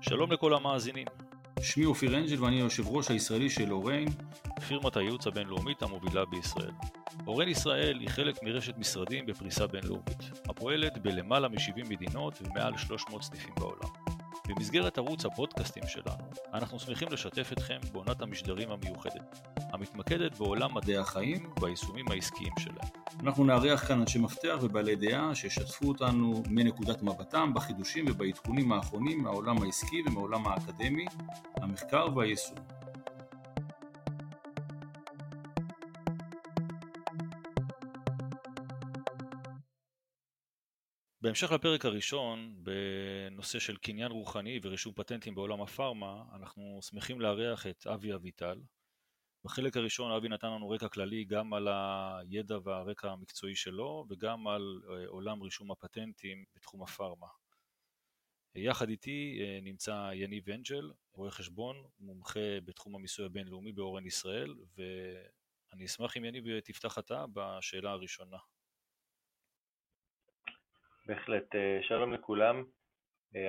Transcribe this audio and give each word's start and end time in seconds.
שלום 0.00 0.32
לכל 0.32 0.54
המאזינים. 0.54 1.06
שמי 1.60 1.84
אופיר 1.84 2.18
אנג'ל 2.18 2.44
ואני 2.44 2.56
היושב 2.56 2.88
ראש 2.88 3.10
הישראלי 3.10 3.50
של 3.50 3.72
אוריין, 3.72 4.08
פירמת 4.68 4.96
הייעוץ 4.96 5.26
הבינלאומית 5.26 5.82
המובילה 5.82 6.24
בישראל. 6.24 6.70
אוריין 7.26 7.50
ישראל 7.50 7.98
היא 8.00 8.08
חלק 8.08 8.42
מרשת 8.42 8.78
משרדים 8.78 9.26
בפריסה 9.26 9.66
בינלאומית, 9.66 10.18
הפועלת 10.48 10.98
בלמעלה 10.98 11.48
מ-70 11.48 11.88
מדינות 11.88 12.38
ומעל 12.42 12.76
300 12.76 13.22
סניפים 13.22 13.54
בעולם. 13.58 13.88
במסגרת 14.48 14.98
ערוץ 14.98 15.24
הפודקאסטים 15.24 15.82
שלנו, 15.86 16.30
אנחנו 16.54 16.78
שמחים 16.78 17.08
לשתף 17.10 17.52
אתכם 17.52 17.78
בעונת 17.92 18.22
המשדרים 18.22 18.70
המיוחדת, 18.70 19.47
המתמקדת 19.78 20.38
בעולם 20.38 20.74
מדעי 20.74 20.96
החיים 20.96 21.50
והיישומים 21.60 22.06
העסקיים 22.10 22.52
שלהם. 22.58 22.88
אנחנו 23.20 23.44
נארח 23.44 23.88
כאן 23.88 24.00
אנשי 24.00 24.18
מפתח 24.18 24.58
ובעלי 24.62 24.96
דעה 24.96 25.34
שישתפו 25.34 25.88
אותנו 25.88 26.42
מנקודת 26.48 27.02
מבטם 27.02 27.54
בחידושים 27.54 28.04
ובעדכונים 28.08 28.72
האחרונים 28.72 29.22
מהעולם 29.22 29.62
העסקי 29.62 30.02
ומהעולם 30.06 30.46
האקדמי, 30.46 31.06
המחקר 31.56 32.06
והיישום. 32.16 32.56
בהמשך 41.20 41.52
לפרק 41.52 41.84
הראשון, 41.84 42.54
בנושא 42.62 43.58
של 43.58 43.76
קניין 43.76 44.10
רוחני 44.10 44.60
ורישום 44.62 44.92
פטנטים 44.92 45.34
בעולם 45.34 45.62
הפארמה, 45.62 46.22
אנחנו 46.34 46.78
שמחים 46.82 47.20
לארח 47.20 47.66
את 47.66 47.86
אבי 47.86 48.14
אביטל. 48.14 48.58
בחלק 49.44 49.76
הראשון 49.76 50.12
אבי 50.12 50.28
נתן 50.28 50.46
לנו 50.46 50.70
רקע 50.70 50.88
כללי 50.88 51.24
גם 51.24 51.54
על 51.54 51.68
הידע 51.68 52.58
והרקע 52.64 53.10
המקצועי 53.10 53.54
שלו 53.54 54.04
וגם 54.10 54.48
על 54.48 54.80
אה, 54.88 55.06
עולם 55.06 55.42
רישום 55.42 55.70
הפטנטים 55.70 56.44
בתחום 56.56 56.82
הפארמה. 56.82 57.26
יחד 58.54 58.88
איתי 58.88 59.38
אה, 59.40 59.58
נמצא 59.62 60.10
יניב 60.14 60.50
אנג'ל, 60.50 60.92
רואה 61.12 61.30
חשבון, 61.30 61.76
מומחה 62.00 62.60
בתחום 62.64 62.94
המיסוי 62.94 63.26
הבינלאומי 63.26 63.72
באורן 63.72 64.06
ישראל, 64.06 64.54
ואני 64.76 65.84
אשמח 65.84 66.16
אם 66.16 66.24
יניב 66.24 66.60
תפתח 66.60 66.98
אתה 66.98 67.24
בשאלה 67.32 67.90
הראשונה. 67.90 68.38
בהחלט, 71.06 71.54
אה, 71.54 71.78
שלום 71.82 72.12
לכולם. 72.12 72.64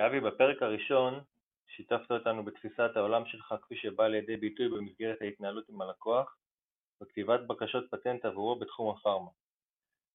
אבי, 0.07 0.19
בפרק 0.19 0.61
הראשון 0.61 1.23
שיתפת 1.69 2.11
אותנו 2.11 2.45
בתפיסת 2.45 2.91
העולם 2.95 3.25
שלך 3.25 3.53
כפי 3.61 3.75
שבא 3.75 4.07
לידי 4.07 4.37
ביטוי 4.37 4.69
במסגרת 4.69 5.21
ההתנהלות 5.21 5.69
עם 5.69 5.81
הלקוח 5.81 6.37
וכתיבת 7.03 7.39
בקשות 7.47 7.83
פטנט 7.91 8.25
עבורו 8.25 8.59
בתחום 8.59 8.95
הפארמה. 8.95 9.29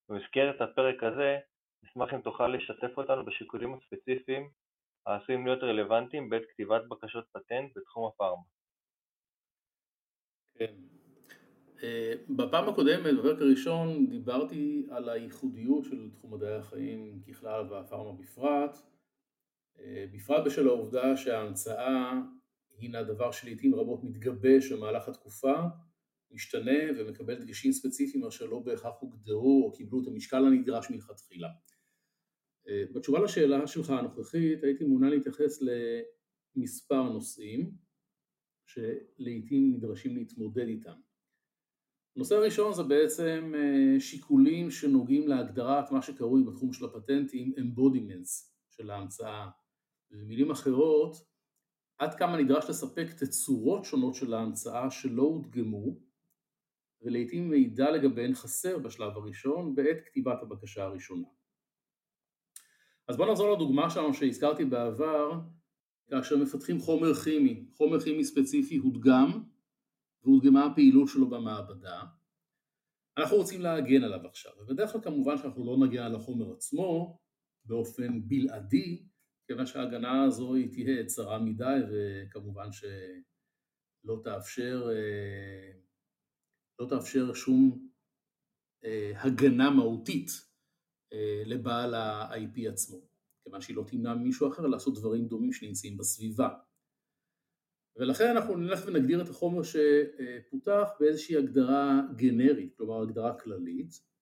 במסגרת 0.08 0.60
הפרק 0.60 1.02
הזה, 1.02 1.38
נשמח 1.82 2.14
אם 2.14 2.20
תוכל 2.20 2.48
לשתף 2.48 2.98
אותנו 2.98 3.25
בשיקולים 3.25 3.75
הספציפיים 3.75 4.50
העשויים 5.06 5.47
להיות 5.47 5.62
רלוונטיים 5.62 6.30
בעת 6.30 6.42
כתיבת 6.48 6.82
בקשות 6.88 7.25
פטנט 7.32 7.72
בתחום 7.77 8.06
הפארמה. 8.08 8.42
כן, 10.58 10.75
אה, 11.82 12.12
בפעם 12.28 12.69
הקודמת, 12.69 13.14
בפרק 13.19 13.41
הראשון, 13.41 14.06
דיברתי 14.06 14.86
על 14.91 15.08
הייחודיות 15.08 15.84
של 15.84 16.10
תחום 16.10 16.34
מדעי 16.34 16.55
החיים 16.55 17.22
ככלל 17.28 17.72
והפארמה 17.72 18.12
בפרט, 18.12 18.78
בפרט 20.12 20.47
בשל 20.47 20.69
העובדה 20.69 21.17
שההמצאה 21.17 22.20
הינה 22.78 23.03
דבר 23.03 23.30
שלעיתים 23.33 23.75
רבות 23.75 24.05
מתגבש 24.05 24.72
במהלך 24.72 25.08
התקופה, 25.08 25.55
משתנה 26.31 26.81
ומקבל 26.98 27.34
דגשים 27.34 27.72
ספציפיים 27.72 28.27
אשר 28.27 28.47
לא 28.47 28.58
בהכרח 28.58 28.94
הוגדרו 29.00 29.64
או 29.66 29.72
קיבלו 29.72 30.03
את 30.03 30.06
המשקל 30.06 30.44
הנדרש 30.47 30.91
מלכתחילה. 30.91 31.48
אה, 32.69 32.83
בתשובה 32.92 33.20
לשאלה 33.20 33.66
שלך 33.66 33.91
הנוכחית 33.91 34.64
הייתי 34.64 34.84
מעוניין 34.84 35.12
להתייחס 35.12 35.58
למספר 36.56 37.03
נושאים 37.03 37.70
שלעיתים 38.66 39.72
נדרשים 39.75 40.16
להתמודד 40.16 40.66
איתם. 40.69 41.00
הנושא 42.16 42.34
הראשון 42.34 42.72
זה 42.72 42.82
בעצם 42.82 43.53
אה, 43.56 44.00
שיקולים 44.00 44.70
שנוגעים 44.70 45.28
להגדרת 45.28 45.91
מה 45.93 46.03
שקרוי 46.03 46.44
בתחום 46.44 46.72
של 46.72 46.84
הפטנטים 46.84 47.53
embodiments 47.56 48.50
של 48.70 48.91
ההמצאה. 48.91 49.49
במילים 50.14 50.50
אחרות, 50.50 51.16
עד 51.98 52.14
כמה 52.14 52.36
נדרש 52.36 52.70
לספק 52.70 53.06
תצורות 53.16 53.84
שונות 53.84 54.14
של 54.14 54.34
ההמצאה 54.34 54.91
שלא 54.91 55.22
הודגמו 55.22 55.97
ולעיתים 57.02 57.50
מידע 57.50 57.91
לגביהן 57.91 58.34
חסר 58.34 58.78
בשלב 58.78 59.16
הראשון 59.16 59.75
בעת 59.75 59.97
כתיבת 60.06 60.42
הבקשה 60.42 60.84
הראשונה. 60.84 61.28
אז 63.08 63.16
בואו 63.16 63.32
נחזור 63.32 63.52
לדוגמה 63.52 63.91
שלנו 63.91 64.14
שהזכרתי 64.14 64.64
בעבר, 64.64 65.41
כאשר 66.10 66.36
מפתחים 66.36 66.81
חומר 66.81 67.14
כימי, 67.14 67.66
חומר 67.76 68.00
כימי 68.00 68.25
ספציפי 68.25 68.76
הודגם 68.76 69.42
והודגמה 70.22 70.66
הפעילות 70.66 71.08
שלו 71.08 71.31
במעבדה, 71.31 72.02
אנחנו 73.19 73.36
רוצים 73.36 73.60
להגן 73.60 74.04
עליו 74.04 74.26
עכשיו, 74.26 74.52
ובדרך 74.60 74.92
כלל 74.92 75.00
כמובן 75.00 75.38
שאנחנו 75.38 75.66
לא 75.66 75.86
נגיע 75.86 76.08
לחומר 76.08 76.52
עצמו 76.52 77.19
באופן 77.64 78.28
בלעדי, 78.28 79.06
כיוון 79.47 79.66
שההגנה 79.66 80.25
הזו 80.25 80.55
היא 80.55 80.71
תהיה 80.72 81.06
צרה 81.06 81.38
מדי 81.38 81.81
וכמובן 81.91 82.72
שלא 82.72 84.21
תאפשר, 84.25 84.88
אה, 84.93 85.72
לא 86.78 86.87
תאפשר 86.88 87.34
שום 87.34 87.88
אה, 88.84 89.12
הגנה 89.16 89.71
מהותית 89.71 90.31
אה, 91.12 91.43
לבעל 91.47 91.94
ה-IP 91.94 92.69
עצמו, 92.69 93.00
כיוון 93.44 93.60
שהיא 93.60 93.77
לא 93.77 93.84
תמנע 93.87 94.15
ממישהו 94.15 94.49
אחר 94.49 94.66
לעשות 94.66 94.94
דברים 94.99 95.27
דומים 95.27 95.53
שנמצאים 95.53 95.97
בסביבה. 95.97 96.49
ולכן 97.97 98.31
אנחנו 98.31 98.56
נלך 98.56 98.81
ונגדיר 98.87 99.22
את 99.22 99.28
החומר 99.28 99.62
שפותח 99.62 100.88
באיזושהי 101.00 101.37
הגדרה 101.37 102.00
גנרית, 102.16 102.75
כלומר 102.76 103.03
הגדרה 103.03 103.38
כללית. 103.38 104.13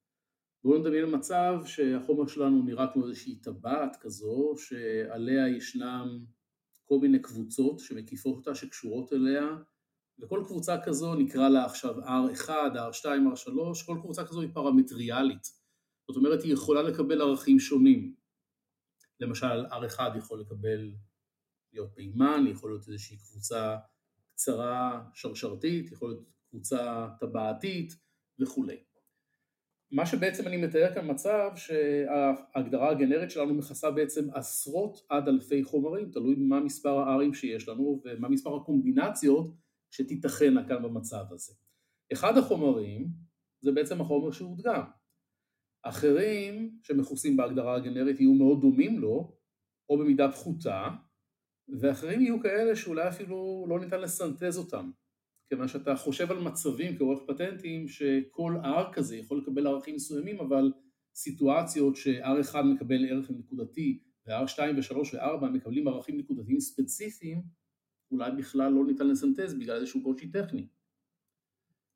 בואו 0.64 0.78
נדמיין 0.78 1.14
מצב 1.14 1.54
שהחומר 1.66 2.26
שלנו 2.26 2.62
נראה 2.62 2.92
כמו 2.92 3.08
איזושהי 3.08 3.36
טבעת 3.36 3.96
כזו, 4.00 4.54
שעליה 4.56 5.48
ישנם 5.48 6.24
כל 6.84 6.98
מיני 6.98 7.22
קבוצות 7.22 7.78
שמקיפות 7.78 8.36
אותה, 8.36 8.54
שקשורות 8.54 9.12
אליה, 9.12 9.56
וכל 10.18 10.42
קבוצה 10.46 10.76
כזו 10.84 11.14
נקרא 11.14 11.48
לה 11.48 11.64
עכשיו 11.64 11.94
R1, 12.00 12.48
R2, 12.74 13.04
R3, 13.04 13.86
כל 13.86 13.98
קבוצה 14.02 14.24
כזו 14.24 14.40
היא 14.40 14.50
פרמטריאלית. 14.54 15.44
זאת 16.08 16.16
אומרת 16.16 16.42
היא 16.42 16.52
יכולה 16.52 16.82
לקבל 16.82 17.20
ערכים 17.22 17.58
שונים. 17.58 18.14
למשל 19.20 19.66
R1 19.66 20.18
יכול 20.18 20.40
לקבל 20.40 20.92
להיות 21.72 21.96
מימן, 21.96 22.44
יכול 22.50 22.70
להיות 22.70 22.88
איזושהי 22.88 23.16
קבוצה 23.16 23.76
קצרה 24.32 25.04
שרשרתית, 25.14 25.92
יכול 25.92 26.10
להיות 26.10 26.24
קבוצה 26.50 27.08
טבעתית 27.20 27.96
וכולי. 28.40 28.91
מה 29.92 30.06
שבעצם 30.06 30.46
אני 30.46 30.56
מתאר 30.56 30.94
כאן 30.94 31.10
מצב 31.10 31.50
שההגדרה 31.56 32.90
הגנרית 32.90 33.30
שלנו 33.30 33.54
מכסה 33.54 33.90
בעצם 33.90 34.28
עשרות 34.34 35.06
עד 35.08 35.28
אלפי 35.28 35.64
חומרים, 35.64 36.10
תלוי 36.10 36.34
מה 36.34 36.60
מספר 36.60 36.98
ה-R'ים 36.98 37.34
שיש 37.34 37.68
לנו 37.68 38.02
ומה 38.04 38.28
מספר 38.28 38.56
הקומבינציות 38.56 39.54
שתיתכנה 39.90 40.68
כאן 40.68 40.82
במצב 40.82 41.24
הזה. 41.30 41.52
אחד 42.12 42.38
החומרים 42.38 43.08
זה 43.60 43.72
בעצם 43.72 44.00
החומר 44.00 44.30
שהודגם. 44.30 44.82
אחרים 45.82 46.78
שמכוסים 46.82 47.36
בהגדרה 47.36 47.74
הגנרית 47.74 48.20
יהיו 48.20 48.34
מאוד 48.34 48.60
דומים 48.60 48.98
לו, 48.98 49.36
או 49.88 49.98
במידה 49.98 50.32
פחותה, 50.32 50.88
ואחרים 51.80 52.20
יהיו 52.20 52.40
כאלה 52.40 52.76
שאולי 52.76 53.08
אפילו 53.08 53.66
לא 53.68 53.80
ניתן 53.80 54.00
לסנטז 54.00 54.58
אותם, 54.58 54.90
כיוון 55.52 55.68
שאתה 55.68 55.96
חושב 55.96 56.30
על 56.30 56.40
מצבים 56.40 56.96
כעורך 56.98 57.20
פטנטים 57.26 57.88
שכל 57.88 58.56
R 58.62 58.92
כזה 58.92 59.16
יכול 59.16 59.38
לקבל 59.38 59.66
ערכים 59.66 59.94
מסוימים, 59.94 60.40
אבל 60.40 60.72
סיטואציות 61.14 61.96
ש-R1 61.96 62.62
מקבל 62.62 63.06
ערך 63.10 63.30
נקודתי 63.30 64.02
ו-R2 64.26 64.58
ו-3 64.58 64.96
ו-4 64.96 65.44
מקבלים 65.44 65.88
ערכים 65.88 66.18
נקודתיים 66.18 66.60
ספציפיים, 66.60 67.42
אולי 68.10 68.30
בכלל 68.38 68.72
לא 68.72 68.86
ניתן 68.86 69.06
לסנטז 69.08 69.54
בגלל 69.54 69.76
איזשהו 69.76 70.02
קושי 70.02 70.30
טכני. 70.30 70.66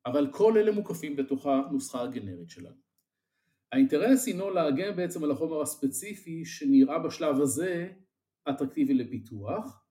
אבל 0.05 0.31
כל 0.31 0.57
אלה 0.57 0.71
מוקפים 0.71 1.15
בתוך 1.15 1.45
הנוסחה 1.45 2.01
הגנרית 2.01 2.49
שלנו. 2.49 2.77
האינטרס 3.71 4.25
הינו 4.25 4.49
להגן 4.49 4.95
בעצם 4.95 5.23
על 5.23 5.31
החומר 5.31 5.61
הספציפי 5.61 6.45
שנראה 6.45 6.99
בשלב 6.99 7.41
הזה 7.41 7.93
אטרקטיבי 8.49 8.93
לפיתוח, 8.93 9.86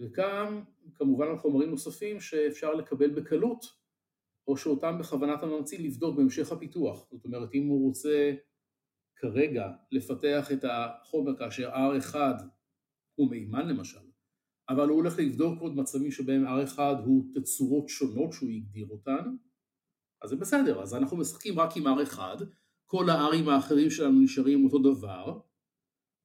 וגם 0.00 0.64
כמובן 0.94 1.26
על 1.28 1.38
חומרים 1.38 1.70
נוספים 1.70 2.20
שאפשר 2.20 2.74
לקבל 2.74 3.10
בקלות, 3.10 3.82
או 4.48 4.56
שאותם 4.56 4.98
בכוונת 4.98 5.42
הממציא 5.42 5.78
לבדוק 5.78 6.16
בהמשך 6.16 6.52
הפיתוח. 6.52 7.08
זאת 7.10 7.24
אומרת, 7.24 7.54
אם 7.54 7.66
הוא 7.66 7.88
רוצה 7.88 8.34
כרגע 9.16 9.70
לפתח 9.92 10.52
את 10.52 10.64
החומר 10.64 11.36
כאשר 11.38 11.70
R1 11.70 12.14
הוא 13.14 13.30
מימן 13.30 13.68
למשל, 13.68 14.12
אבל 14.68 14.88
הוא 14.88 14.96
הולך 14.96 15.18
לבדוק 15.18 15.60
עוד 15.60 15.76
מצבים 15.76 16.10
שבהם 16.10 16.44
R1 16.46 16.78
הוא 17.04 17.24
תצורות 17.34 17.88
שונות 17.88 18.32
שהוא 18.32 18.50
הגדיר 18.50 18.86
אותן, 18.90 19.36
אז 20.22 20.30
זה 20.30 20.36
בסדר, 20.36 20.82
אז 20.82 20.94
אנחנו 20.94 21.16
משחקים 21.16 21.60
רק 21.60 21.76
עם 21.76 21.86
R1, 21.86 22.18
כל 22.86 23.10
ה-R'ים 23.10 23.48
האחרים 23.48 23.90
שלנו 23.90 24.20
נשארים 24.20 24.64
אותו 24.64 24.78
דבר, 24.78 25.40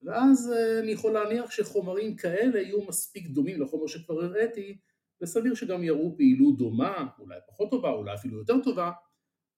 ואז 0.03 0.53
אה, 0.55 0.79
אני 0.79 0.91
יכול 0.91 1.11
להניח 1.11 1.51
שחומרים 1.51 2.15
כאלה 2.15 2.59
יהיו 2.59 2.85
מספיק 2.87 3.27
דומים 3.27 3.61
לחומר 3.61 3.87
שכבר 3.87 4.23
הראיתי, 4.23 4.77
וסביר 5.21 5.55
שגם 5.55 5.83
יראו 5.83 6.17
פעילות 6.17 6.57
דומה, 6.57 7.07
אולי 7.19 7.39
פחות 7.47 7.69
טובה, 7.71 7.89
אולי 7.89 8.13
אפילו 8.13 8.37
יותר 8.37 8.63
טובה, 8.63 8.91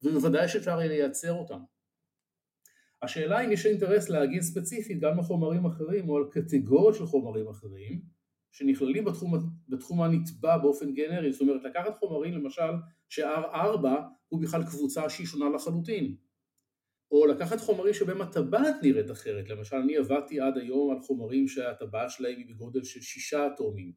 ובוודאי 0.03 0.47
שאפשר 0.47 0.79
יהיה 0.79 0.87
לייצר 0.87 1.33
אותם. 1.33 1.59
השאלה 3.01 3.45
אם 3.45 3.51
יש 3.51 3.65
אינטרס 3.65 4.09
להגיד 4.09 4.41
ספציפית 4.41 4.99
גם 4.99 5.19
לחומרים 5.19 5.65
אחרים 5.65 6.09
או 6.09 6.17
על 6.17 6.23
קטגוריות 6.31 6.95
של 6.95 7.05
חומרים 7.05 7.47
אחרים 7.47 8.01
שנכללים 8.51 9.05
בתחום, 9.05 9.33
בתחום 9.69 10.01
הנתבע 10.01 10.57
באופן 10.57 10.93
גנרי, 10.93 11.31
זאת 11.31 11.41
אומרת 11.41 11.63
לקחת 11.63 11.97
חומרים 11.97 12.33
למשל 12.33 12.71
ש-R4 13.09 13.85
הוא 14.27 14.41
בכלל 14.41 14.63
קבוצה 14.63 15.09
שהיא 15.09 15.27
שונה 15.27 15.49
לחלוטין, 15.49 16.15
או 17.11 17.25
לקחת 17.25 17.59
חומרים 17.59 17.93
שבהם 17.93 18.21
הטבעת 18.21 18.75
נראית 18.83 19.11
אחרת, 19.11 19.49
למשל 19.49 19.75
אני 19.75 19.97
עבדתי 19.97 20.39
עד 20.39 20.57
היום 20.57 20.91
על 20.91 20.99
חומרים 20.99 21.47
שהטבעת 21.47 22.09
שלהם 22.09 22.37
היא 22.37 22.45
בגודל 22.49 22.83
של 22.83 23.01
שישה 23.01 23.47
אטומים, 23.47 23.91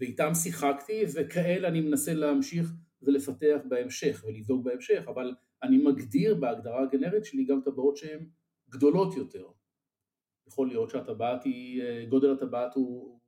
ואיתם 0.00 0.34
שיחקתי 0.34 1.02
וכאלה 1.14 1.68
אני 1.68 1.80
מנסה 1.80 2.14
להמשיך 2.14 2.72
ולפתח 3.02 3.58
בהמשך 3.68 4.24
ולבדוק 4.26 4.64
בהמשך, 4.64 5.04
אבל 5.08 5.34
אני 5.62 5.78
מגדיר 5.78 6.34
בהגדרה 6.34 6.82
הגנרית 6.82 7.24
שלי 7.24 7.44
גם 7.44 7.60
טבעות 7.64 7.96
שהן 7.96 8.28
גדולות 8.70 9.16
יותר. 9.16 9.46
יכול 10.48 10.68
להיות 10.68 10.90
שהטבעת 10.90 11.44
היא, 11.44 11.82
גודל 12.08 12.32
הטבעת 12.32 12.74
הוא 12.74 13.20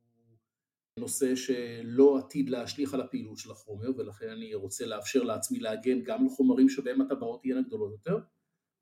נושא 0.98 1.34
שלא 1.34 2.18
עתיד 2.18 2.48
להשליך 2.48 2.94
על 2.94 3.00
הפעילות 3.00 3.38
של 3.38 3.50
החומר 3.50 3.88
ולכן 3.96 4.28
אני 4.28 4.54
רוצה 4.54 4.86
לאפשר 4.86 5.22
לעצמי 5.22 5.58
להגן 5.58 6.02
גם 6.02 6.26
לחומרים 6.26 6.68
שבהם 6.68 7.00
הטבעות 7.00 7.40
תהיינה 7.40 7.62
גדולות 7.62 7.92
יותר 7.92 8.18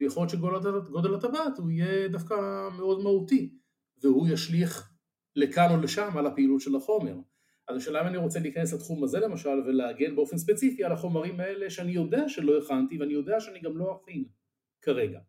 ויכול 0.01 0.23
להיות 0.23 0.31
שגודל 0.31 1.15
הטבעת 1.15 1.59
הוא 1.59 1.71
יהיה 1.71 2.09
דווקא 2.09 2.35
מאוד 2.77 3.03
מהותי 3.03 3.55
והוא 4.03 4.29
ישליך 4.29 4.93
לכאן 5.37 5.71
או 5.71 5.77
לשם 5.77 6.19
על 6.19 6.27
הפעילות 6.27 6.61
של 6.61 6.77
החומר. 6.77 7.17
אז 7.69 7.77
השאלה 7.77 8.03
אם 8.03 8.07
אני 8.07 8.17
רוצה 8.17 8.41
להיכנס 8.41 8.73
לתחום 8.73 9.05
הזה 9.05 9.21
למשל 9.21 9.49
ולהגן 9.67 10.17
באופן 10.17 10.39
ספציפי 10.39 10.85
על 10.85 10.93
החומרים 10.93 11.41
האלה 11.41 11.71
שאני 11.71 11.93
יודע 11.93 12.29
שלא 12.29 12.59
הכנתי 12.59 12.99
ואני 12.99 13.13
יודע 13.13 13.41
שאני 13.41 13.61
גם 13.61 13.79
לא 13.79 14.01
אכין 14.03 14.25
כרגע. 14.83 15.21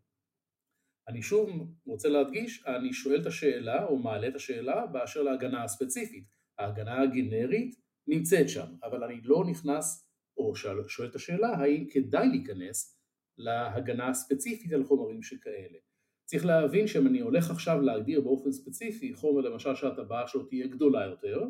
אני 1.07 1.21
שוב 1.21 1.49
רוצה 1.85 2.09
להדגיש, 2.09 2.63
אני 2.65 2.93
שואל 2.93 3.21
את 3.21 3.25
השאלה 3.25 3.85
או 3.85 3.97
מעלה 3.97 4.27
את 4.27 4.35
השאלה 4.35 4.85
באשר 4.85 5.21
להגנה 5.21 5.63
הספציפית. 5.63 6.23
ההגנה 6.59 7.01
הגנרית 7.01 7.75
נמצאת 8.07 8.49
שם, 8.49 8.65
אבל 8.83 9.03
אני 9.03 9.21
לא 9.23 9.43
נכנס 9.49 10.09
או 10.37 10.55
שואל 10.87 11.09
את 11.09 11.15
השאלה 11.15 11.47
האם 11.47 11.85
כדאי 11.89 12.27
להיכנס 12.27 12.96
להגנה 13.37 14.09
הספציפית 14.09 14.73
על 14.73 14.83
חומרים 14.83 15.21
שכאלה. 15.23 15.77
צריך 16.25 16.45
להבין 16.45 16.87
שאם 16.87 17.07
אני 17.07 17.19
הולך 17.19 17.51
עכשיו 17.51 17.81
להגדיר 17.81 18.21
באופן 18.21 18.51
ספציפי 18.51 19.13
חומר 19.13 19.41
למשל 19.41 19.75
שהטבעה 19.75 20.27
שלו 20.27 20.43
תהיה 20.43 20.67
גדולה 20.67 21.05
יותר, 21.05 21.43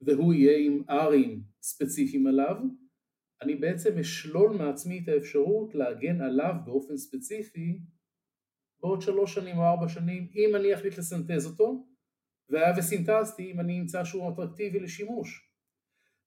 והוא 0.00 0.34
יהיה 0.34 0.58
עם 0.66 0.82
R'ים 0.88 1.40
ספציפיים 1.62 2.26
עליו, 2.26 2.56
אני 3.42 3.54
בעצם 3.54 3.98
אשלול 3.98 4.56
מעצמי 4.56 5.00
את 5.04 5.08
האפשרות 5.08 5.74
להגן 5.74 6.20
עליו 6.20 6.54
באופן 6.64 6.96
ספציפי 6.96 7.78
בעוד 8.80 9.00
שלוש 9.00 9.34
שנים 9.34 9.58
או 9.58 9.62
ארבע 9.62 9.88
שנים, 9.88 10.28
אם 10.34 10.56
אני 10.56 10.74
אחליט 10.74 10.98
לסנטז 10.98 11.46
אותו, 11.46 11.86
והיה 12.48 12.78
וסינטזתי 12.78 13.52
אם 13.52 13.60
אני 13.60 13.80
אמצא 13.80 14.04
שהוא 14.04 14.32
אטרקטיבי 14.32 14.80
לשימוש. 14.80 15.45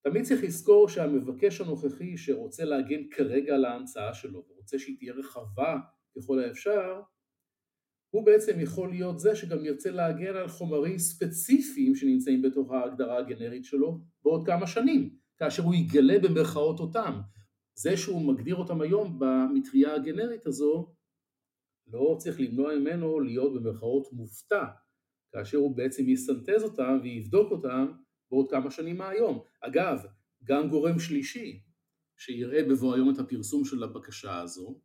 תמיד 0.03 0.23
צריך 0.23 0.43
לזכור 0.43 0.89
שהמבקש 0.89 1.61
הנוכחי 1.61 2.17
שרוצה 2.17 2.65
להגן 2.65 3.09
כרגע 3.11 3.55
על 3.55 3.65
ההמצאה 3.65 4.13
שלו 4.13 4.45
ורוצה 4.49 4.79
שהיא 4.79 4.97
תהיה 4.97 5.13
רחבה 5.13 5.77
ככל 6.17 6.39
האפשר, 6.39 7.01
הוא 8.09 8.25
בעצם 8.25 8.59
יכול 8.59 8.89
להיות 8.89 9.19
זה 9.19 9.35
שגם 9.35 9.65
ירצה 9.65 9.91
להגן 9.91 10.35
על 10.35 10.47
חומרים 10.47 10.97
ספציפיים 10.97 11.95
שנמצאים 11.95 12.41
בתוך 12.41 12.71
ההגדרה 12.71 13.17
הגנרית 13.17 13.65
שלו 13.65 14.01
בעוד 14.23 14.45
כמה 14.45 14.67
שנים, 14.67 15.15
כאשר 15.37 15.63
הוא 15.63 15.75
יגלה 15.75 16.19
במרכאות 16.19 16.79
אותם. 16.79 17.21
זה 17.75 17.97
שהוא 17.97 18.33
מגדיר 18.33 18.55
אותם 18.55 18.81
היום 18.81 19.19
במטריה 19.19 19.95
הגנרית 19.95 20.45
הזו, 20.45 20.93
לא 21.87 22.15
צריך 22.19 22.39
למנוע 22.39 22.75
ממנו 22.75 23.19
להיות 23.19 23.53
במרכאות 23.53 24.13
מופתע, 24.13 24.65
כאשר 25.31 25.57
הוא 25.57 25.77
בעצם 25.77 26.09
יסנטז 26.09 26.63
אותם 26.63 26.99
ויבדוק 27.03 27.51
אותם 27.51 27.91
בעוד 28.31 28.49
כמה 28.49 28.71
שנים 28.71 28.97
מהיום. 28.97 29.39
אגב, 29.61 29.99
גם 30.43 30.69
גורם 30.69 30.99
שלישי 30.99 31.61
שיראה 32.17 32.63
בבוא 32.63 32.95
היום 32.95 33.09
את 33.13 33.19
הפרסום 33.19 33.65
של 33.65 33.83
הבקשה 33.83 34.41
הזו, 34.41 34.79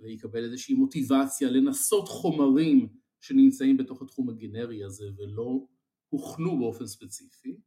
ויקבל 0.00 0.44
איזושהי 0.44 0.74
מוטיבציה 0.74 1.50
לנסות 1.50 2.08
חומרים 2.08 2.88
שנמצאים 3.20 3.76
בתוך 3.76 4.02
התחום 4.02 4.28
הגנרי 4.30 4.84
הזה 4.84 5.04
ולא 5.16 5.66
הוכנו 6.08 6.58
באופן 6.58 6.86
ספציפי, 6.86 7.60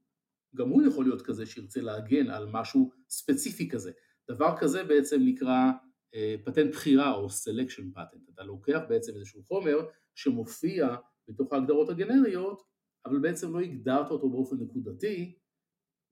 גם 0.55 0.69
הוא 0.69 0.83
יכול 0.83 1.05
להיות 1.05 1.21
כזה 1.21 1.45
שירצה 1.45 1.81
להגן 1.81 2.29
על 2.29 2.47
משהו 2.51 2.91
ספציפי 3.09 3.69
כזה. 3.69 3.91
דבר 4.31 4.57
כזה 4.59 4.83
בעצם 4.83 5.21
נקרא 5.21 5.71
אה, 6.15 6.35
פטנט 6.45 6.71
בחירה 6.71 7.13
או 7.13 7.29
selection 7.29 7.91
patent. 7.91 8.29
אתה 8.33 8.43
לוקח 8.43 8.79
בעצם 8.89 9.15
איזשהו 9.15 9.43
חומר 9.43 9.77
שמופיע 10.15 10.95
בתוך 11.27 11.53
ההגדרות 11.53 11.89
הגנריות, 11.89 12.61
אבל 13.05 13.19
בעצם 13.19 13.53
לא 13.53 13.59
הגדרת 13.59 14.11
אותו 14.11 14.29
באופן 14.29 14.55
נקודתי, 14.59 15.35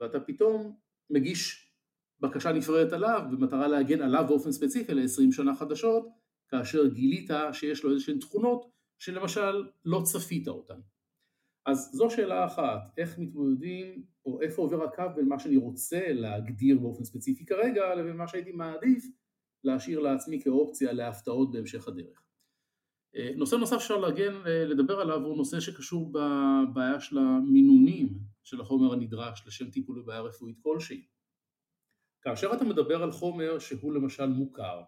ואתה 0.02 0.20
פתאום 0.20 0.76
מגיש 1.10 1.72
בקשה 2.20 2.52
נפרדת 2.52 2.94
עליו 2.94 3.22
במטרה 3.32 3.68
להגן 3.68 4.02
עליו 4.02 4.26
באופן 4.28 4.52
ספציפי 4.52 4.94
ל-20 4.94 5.32
שנה 5.32 5.56
חדשות, 5.56 6.08
כאשר 6.48 6.88
גילית 6.88 7.30
שיש 7.54 7.84
לו 7.84 7.94
איזשהן 7.94 8.20
תכונות 8.20 8.72
שלמשל 9.00 9.70
לא 9.86 10.02
צפית 10.04 10.48
אותן. 10.48 10.80
אז 11.66 11.92
זו 11.94 12.10
שאלה 12.10 12.46
אחת, 12.46 12.90
איך 12.98 13.20
מתמודדים 13.20 14.06
או 14.26 14.42
איפה 14.42 14.62
עובר 14.62 14.84
הקו 14.84 15.04
בין 15.16 15.28
מה 15.28 15.40
שאני 15.40 15.58
רוצה 15.58 16.14
להגדיר 16.14 16.80
באופן 16.80 17.04
ספציפי 17.04 17.46
כרגע 17.46 17.96
לבין 17.96 18.18
מה 18.18 18.28
שהייתי 18.28 18.52
מעדיף 18.52 19.06
להשאיר 19.64 20.00
לעצמי 20.00 20.42
כאופציה 20.42 20.94
להפתעות 20.94 21.52
בהמשך 21.52 21.88
הדרך. 21.88 22.31
אה, 23.16 23.32
נושא 23.36 23.56
נוסף 23.56 23.78
שאפשר 23.78 23.98
להגן, 23.98 24.34
אה, 24.46 24.66
לדבר 24.66 25.00
עליו 25.00 25.24
הוא 25.26 25.38
נושא 25.38 25.60
שקשור 25.60 26.12
בבעיה 26.12 27.00
של 27.00 27.18
המינונים 27.18 28.20
של 28.44 28.62
החומר 28.62 28.94
הנדרש 28.94 29.44
לשם 29.48 29.72
טיפול 29.72 30.02
בבעיה 30.02 30.22
רפואית 30.22 30.58
כלשהי. 30.62 31.08
כאשר 32.22 32.54
אתה 32.54 32.64
מדבר 32.64 33.04
על 33.04 33.12
חומר 33.12 33.60
שהוא 33.60 33.94
למשל 33.94 34.26
מוכר, 34.26 34.84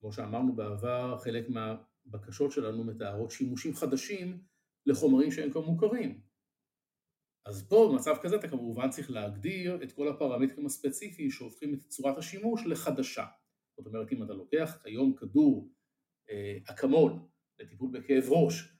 כמו 0.00 0.12
שאמרנו 0.12 0.56
בעבר, 0.56 1.18
חלק 1.18 1.46
מהבקשות 1.48 2.52
שלנו 2.52 2.84
מתארות 2.84 3.30
שימושים 3.30 3.74
חדשים 3.74 4.42
לחומרים 4.86 5.30
שהם 5.30 5.50
כבר 5.50 5.60
מוכרים. 5.60 6.20
אז 7.46 7.68
פה 7.68 7.88
במצב 7.92 8.14
כזה 8.22 8.36
אתה 8.36 8.48
כמובן 8.48 8.90
צריך 8.90 9.10
להגדיר 9.10 9.82
את 9.82 9.92
כל 9.92 10.08
הפרמטרים 10.08 10.66
הספציפיים 10.66 11.30
שהופכים 11.30 11.74
את 11.74 11.80
צורת 11.88 12.18
השימוש 12.18 12.66
לחדשה. 12.66 13.26
זאת 13.76 13.86
אומרת 13.86 14.12
אם 14.12 14.22
אתה 14.22 14.32
לוקח 14.32 14.78
היום 14.84 15.16
כדור 15.16 15.72
אה, 16.30 16.58
אקמול 16.64 17.12
לטיפול 17.62 17.90
בכאב 17.92 18.24
ראש 18.28 18.74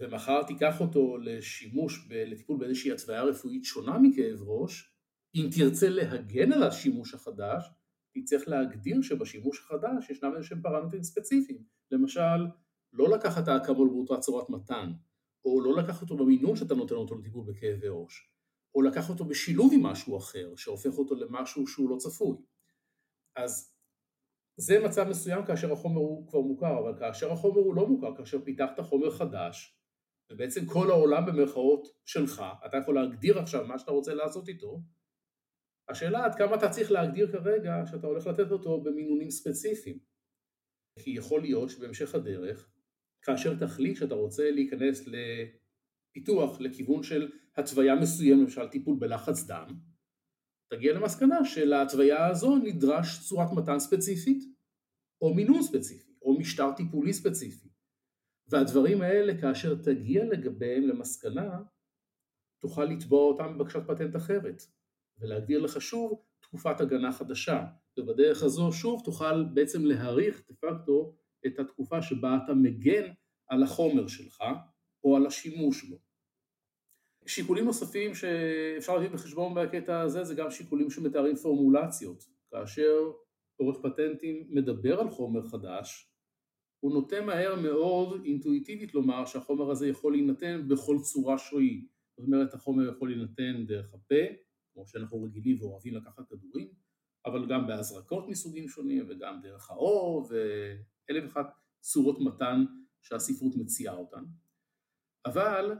ומחר 0.00 0.42
תיקח 0.42 0.80
אותו 0.80 1.18
לשימוש, 1.18 2.06
ב, 2.08 2.12
לטיפול 2.12 2.58
באיזושהי 2.58 2.92
התוויה 2.92 3.22
רפואית 3.22 3.64
שונה 3.64 3.98
מכאב 3.98 4.42
ראש, 4.42 4.94
אם 5.34 5.48
תרצה 5.56 5.88
להגן 5.88 6.52
על 6.52 6.62
השימוש 6.62 7.14
החדש, 7.14 7.64
תצטרך 8.14 8.48
להגדיר 8.48 9.02
שבשימוש 9.02 9.60
החדש 9.60 10.10
ישנם 10.10 10.32
איזשהם 10.36 10.62
פרמטרים 10.62 11.02
ספציפיים. 11.02 11.64
למשל, 11.90 12.46
לא 12.92 13.08
לקחת 13.08 13.42
את 13.42 13.48
האקמול 13.48 13.88
באותה 13.88 14.16
צורת 14.20 14.50
מתן, 14.50 14.92
או 15.44 15.60
לא 15.60 15.76
לקחת 15.76 16.02
אותו 16.02 16.16
במינון 16.16 16.56
שאתה 16.56 16.74
נותן 16.74 16.94
אותו 16.94 17.18
לטיפול 17.18 17.44
בכאבי 17.52 17.88
ראש, 17.88 18.30
או 18.74 18.82
לקחת 18.82 19.10
אותו 19.10 19.24
בשילוב 19.24 19.72
עם 19.74 19.82
משהו 19.82 20.18
אחר, 20.18 20.56
שהופך 20.56 20.98
אותו 20.98 21.14
למשהו 21.14 21.66
שהוא 21.66 21.90
לא 21.90 21.96
צפוי. 21.96 22.36
אז 23.36 23.77
זה 24.60 24.84
מצב 24.84 25.08
מסוים 25.08 25.44
כאשר 25.44 25.72
החומר 25.72 26.00
הוא 26.00 26.28
כבר 26.28 26.40
מוכר, 26.40 26.78
אבל 26.78 26.98
כאשר 26.98 27.32
החומר 27.32 27.60
הוא 27.60 27.74
לא 27.74 27.86
מוכר, 27.86 28.16
כאשר 28.16 28.44
פיתחת 28.44 28.80
חומר 28.80 29.10
חדש, 29.10 29.78
ובעצם 30.32 30.66
כל 30.66 30.90
העולם 30.90 31.26
במרכאות 31.26 31.88
שלך, 32.04 32.42
אתה 32.66 32.76
יכול 32.76 32.94
להגדיר 32.94 33.38
עכשיו 33.38 33.66
מה 33.66 33.78
שאתה 33.78 33.90
רוצה 33.90 34.14
לעשות 34.14 34.48
איתו, 34.48 34.80
השאלה 35.88 36.24
עד 36.24 36.34
כמה 36.34 36.56
אתה 36.56 36.68
צריך 36.68 36.90
להגדיר 36.90 37.32
כרגע 37.32 37.82
שאתה 37.86 38.06
הולך 38.06 38.26
לתת 38.26 38.50
אותו 38.50 38.80
במינונים 38.80 39.30
ספציפיים. 39.30 39.98
כי 40.98 41.10
יכול 41.10 41.40
להיות 41.40 41.70
שבהמשך 41.70 42.14
הדרך, 42.14 42.70
כאשר 43.22 43.54
תחליט 43.54 43.96
שאתה 43.96 44.14
רוצה 44.14 44.50
להיכנס 44.50 45.04
לפיתוח 45.06 46.60
לכיוון 46.60 47.02
של 47.02 47.32
התוויה 47.56 47.94
מסוימת, 47.94 48.42
למשל 48.42 48.68
טיפול 48.68 48.96
בלחץ 48.98 49.46
דם, 49.46 49.66
תגיע 50.70 50.92
למסקנה 50.92 51.44
שלהתוויה 51.44 52.26
הזו 52.26 52.56
נדרש 52.56 53.28
צורת 53.28 53.48
מתן 53.56 53.78
ספציפית, 53.78 54.44
או 55.20 55.34
מינון 55.34 55.62
ספציפי, 55.62 56.12
או 56.22 56.38
משטר 56.38 56.72
טיפולי 56.76 57.12
ספציפי. 57.12 57.68
והדברים 58.48 59.02
האלה, 59.02 59.40
כאשר 59.40 59.74
תגיע 59.74 60.24
לגביהם 60.24 60.82
למסקנה, 60.82 61.62
תוכל 62.60 62.84
לתבוע 62.84 63.20
אותם 63.20 63.58
בבקשת 63.58 63.80
פטנט 63.86 64.16
אחרת. 64.16 64.62
ולהגדיר 65.18 65.60
לך 65.60 65.80
שוב 65.80 66.24
תקופת 66.40 66.80
הגנה 66.80 67.12
חדשה, 67.12 67.66
ובדרך 67.98 68.42
הזו 68.42 68.72
שוב 68.72 69.02
תוכל 69.04 69.44
בעצם 69.44 69.84
להאריך 69.84 70.42
דה 70.48 70.54
פקטו 70.60 71.16
את 71.46 71.58
התקופה 71.58 72.02
שבה 72.02 72.38
אתה 72.44 72.54
מגן 72.54 73.12
על 73.48 73.62
החומר 73.62 74.06
שלך, 74.06 74.42
או 75.04 75.16
על 75.16 75.26
השימוש 75.26 75.84
בו. 75.84 76.07
שיקולים 77.28 77.64
נוספים 77.64 78.14
שאפשר 78.14 78.94
להביא 78.94 79.08
בחשבון 79.08 79.54
בקטע 79.54 80.00
הזה 80.00 80.24
זה 80.24 80.34
גם 80.34 80.50
שיקולים 80.50 80.90
שמתארים 80.90 81.36
פורמולציות. 81.36 82.24
כאשר 82.50 83.10
עורך 83.56 83.76
פטנטים 83.82 84.46
מדבר 84.50 85.00
על 85.00 85.10
חומר 85.10 85.42
חדש, 85.42 86.12
הוא 86.80 86.92
נוטה 86.92 87.20
מהר 87.20 87.60
מאוד 87.60 88.24
אינטואיטיבית 88.24 88.94
לומר 88.94 89.26
שהחומר 89.26 89.70
הזה 89.70 89.88
יכול 89.88 90.12
להינתן 90.12 90.68
בכל 90.68 90.96
צורה 91.02 91.38
שהיא. 91.38 91.86
זאת 92.16 92.26
אומרת 92.26 92.54
החומר 92.54 92.88
יכול 92.88 93.08
להינתן 93.08 93.66
דרך 93.66 93.94
הפה, 93.94 94.24
כמו 94.74 94.86
שאנחנו 94.86 95.22
רגילים 95.22 95.56
ואוהבים 95.60 95.94
לקחת 95.94 96.28
כדורים, 96.28 96.68
אבל 97.26 97.46
גם 97.48 97.66
בהזרקות 97.66 98.28
מסוגים 98.28 98.68
שונים 98.68 99.06
וגם 99.08 99.40
דרך 99.42 99.70
האור 99.70 100.28
ואלף 100.28 101.24
ואחת 101.24 101.46
צורות 101.80 102.20
מתן 102.20 102.64
שהספרות 103.02 103.56
מציעה 103.56 103.96
אותן. 103.96 104.24
אבל 105.26 105.78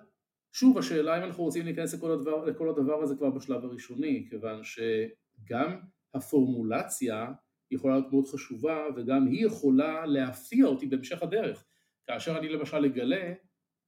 שוב 0.52 0.78
השאלה 0.78 1.18
אם 1.18 1.22
אנחנו 1.22 1.44
רוצים 1.44 1.64
להיכנס 1.64 1.94
לכל 1.94 2.10
הדבר, 2.10 2.44
לכל 2.44 2.68
הדבר 2.68 3.02
הזה 3.02 3.14
כבר 3.16 3.30
בשלב 3.30 3.64
הראשוני, 3.64 4.26
כיוון 4.30 4.60
שגם 4.64 5.80
הפורמולציה 6.14 7.32
יכולה 7.70 7.94
להיות 7.94 8.12
מאוד 8.12 8.26
חשובה 8.26 8.86
וגם 8.96 9.26
היא 9.26 9.46
יכולה 9.46 10.06
להפתיע 10.06 10.66
אותי 10.66 10.86
בהמשך 10.86 11.22
הדרך. 11.22 11.64
כאשר 12.06 12.38
אני 12.38 12.48
למשל 12.48 12.84
אגלה 12.84 13.34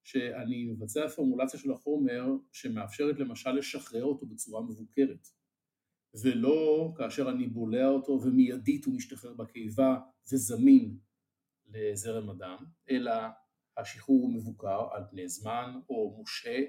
שאני 0.05 0.65
מבצע 0.65 1.09
פורמולציה 1.09 1.61
של 1.61 1.73
החומר 1.73 2.27
שמאפשרת 2.53 3.19
למשל 3.19 3.51
לשחרר 3.53 4.05
אותו 4.05 4.27
בצורה 4.27 4.63
מבוקרת 4.63 5.29
ולא 6.23 6.93
כאשר 6.97 7.31
אני 7.31 7.47
בולע 7.47 7.87
אותו 7.87 8.21
ומיידית 8.25 8.85
הוא 8.85 8.95
משתחרר 8.95 9.35
בקיבה 9.35 9.99
וזמין 10.33 10.99
לזרם 11.67 12.31
הדם, 12.31 12.65
אלא 12.91 13.13
השחרור 13.81 14.23
הוא 14.23 14.35
מבוקר 14.35 14.89
על 14.93 15.03
פני 15.11 15.29
זמן 15.29 15.81
או 15.89 16.15
מושהה 16.19 16.61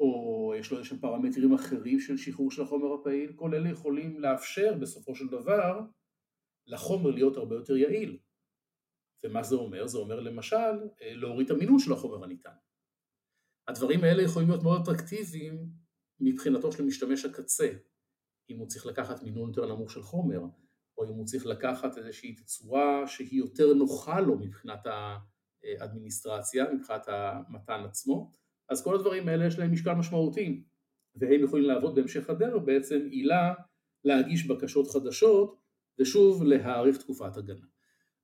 או 0.00 0.52
יש 0.58 0.70
לו 0.70 0.78
איזשהם 0.78 0.98
פרמטרים 0.98 1.54
אחרים 1.54 2.00
של 2.00 2.16
שחרור 2.16 2.50
של 2.50 2.62
החומר 2.62 2.94
הפעיל, 3.00 3.32
כל 3.32 3.54
אלה 3.54 3.70
יכולים 3.70 4.20
לאפשר 4.20 4.74
בסופו 4.80 5.14
של 5.14 5.28
דבר 5.28 5.80
לחומר 6.66 7.10
להיות 7.10 7.36
הרבה 7.36 7.56
יותר 7.56 7.76
יעיל. 7.76 8.18
ומה 9.24 9.42
זה 9.42 9.54
אומר? 9.54 9.86
זה 9.86 9.98
אומר 9.98 10.20
למשל 10.20 10.88
להוריד 11.00 11.50
את 11.50 11.56
המינון 11.56 11.78
של 11.78 11.92
החומר 11.92 12.24
הניתן. 12.24 12.54
הדברים 13.68 14.04
האלה 14.04 14.22
יכולים 14.22 14.48
להיות 14.48 14.62
מאוד 14.62 14.80
אטרקטיביים 14.82 15.66
מבחינתו 16.20 16.72
של 16.72 16.84
משתמש 16.84 17.24
הקצה, 17.24 17.72
אם 18.50 18.58
הוא 18.58 18.68
צריך 18.68 18.86
לקחת 18.86 19.22
מינון 19.22 19.48
יותר 19.48 19.66
נמוך 19.66 19.90
של 19.90 20.02
חומר, 20.02 20.40
או 20.98 21.04
אם 21.04 21.14
הוא 21.14 21.26
צריך 21.26 21.46
לקחת 21.46 21.98
איזושהי 21.98 22.34
תצורה 22.34 23.06
שהיא 23.06 23.38
יותר 23.38 23.74
נוחה 23.74 24.20
לו 24.20 24.38
מבחינת 24.38 24.86
האדמיניסטרציה, 25.78 26.64
מבחינת 26.74 27.04
המתן 27.08 27.80
עצמו, 27.84 28.32
אז 28.68 28.84
כל 28.84 28.94
הדברים 28.94 29.28
האלה 29.28 29.46
יש 29.46 29.58
להם 29.58 29.72
משקל 29.72 29.94
משמעותי, 29.94 30.62
והם 31.16 31.44
יכולים 31.44 31.64
לעבוד 31.64 31.94
בהמשך 31.94 32.30
הדרך 32.30 32.62
בעצם 32.64 33.08
עילה 33.10 33.54
להגיש 34.04 34.46
בקשות 34.46 34.90
חדשות 34.90 35.56
ושוב 35.98 36.42
להאריך 36.44 36.96
תקופת 36.96 37.36
הגנה. 37.36 37.66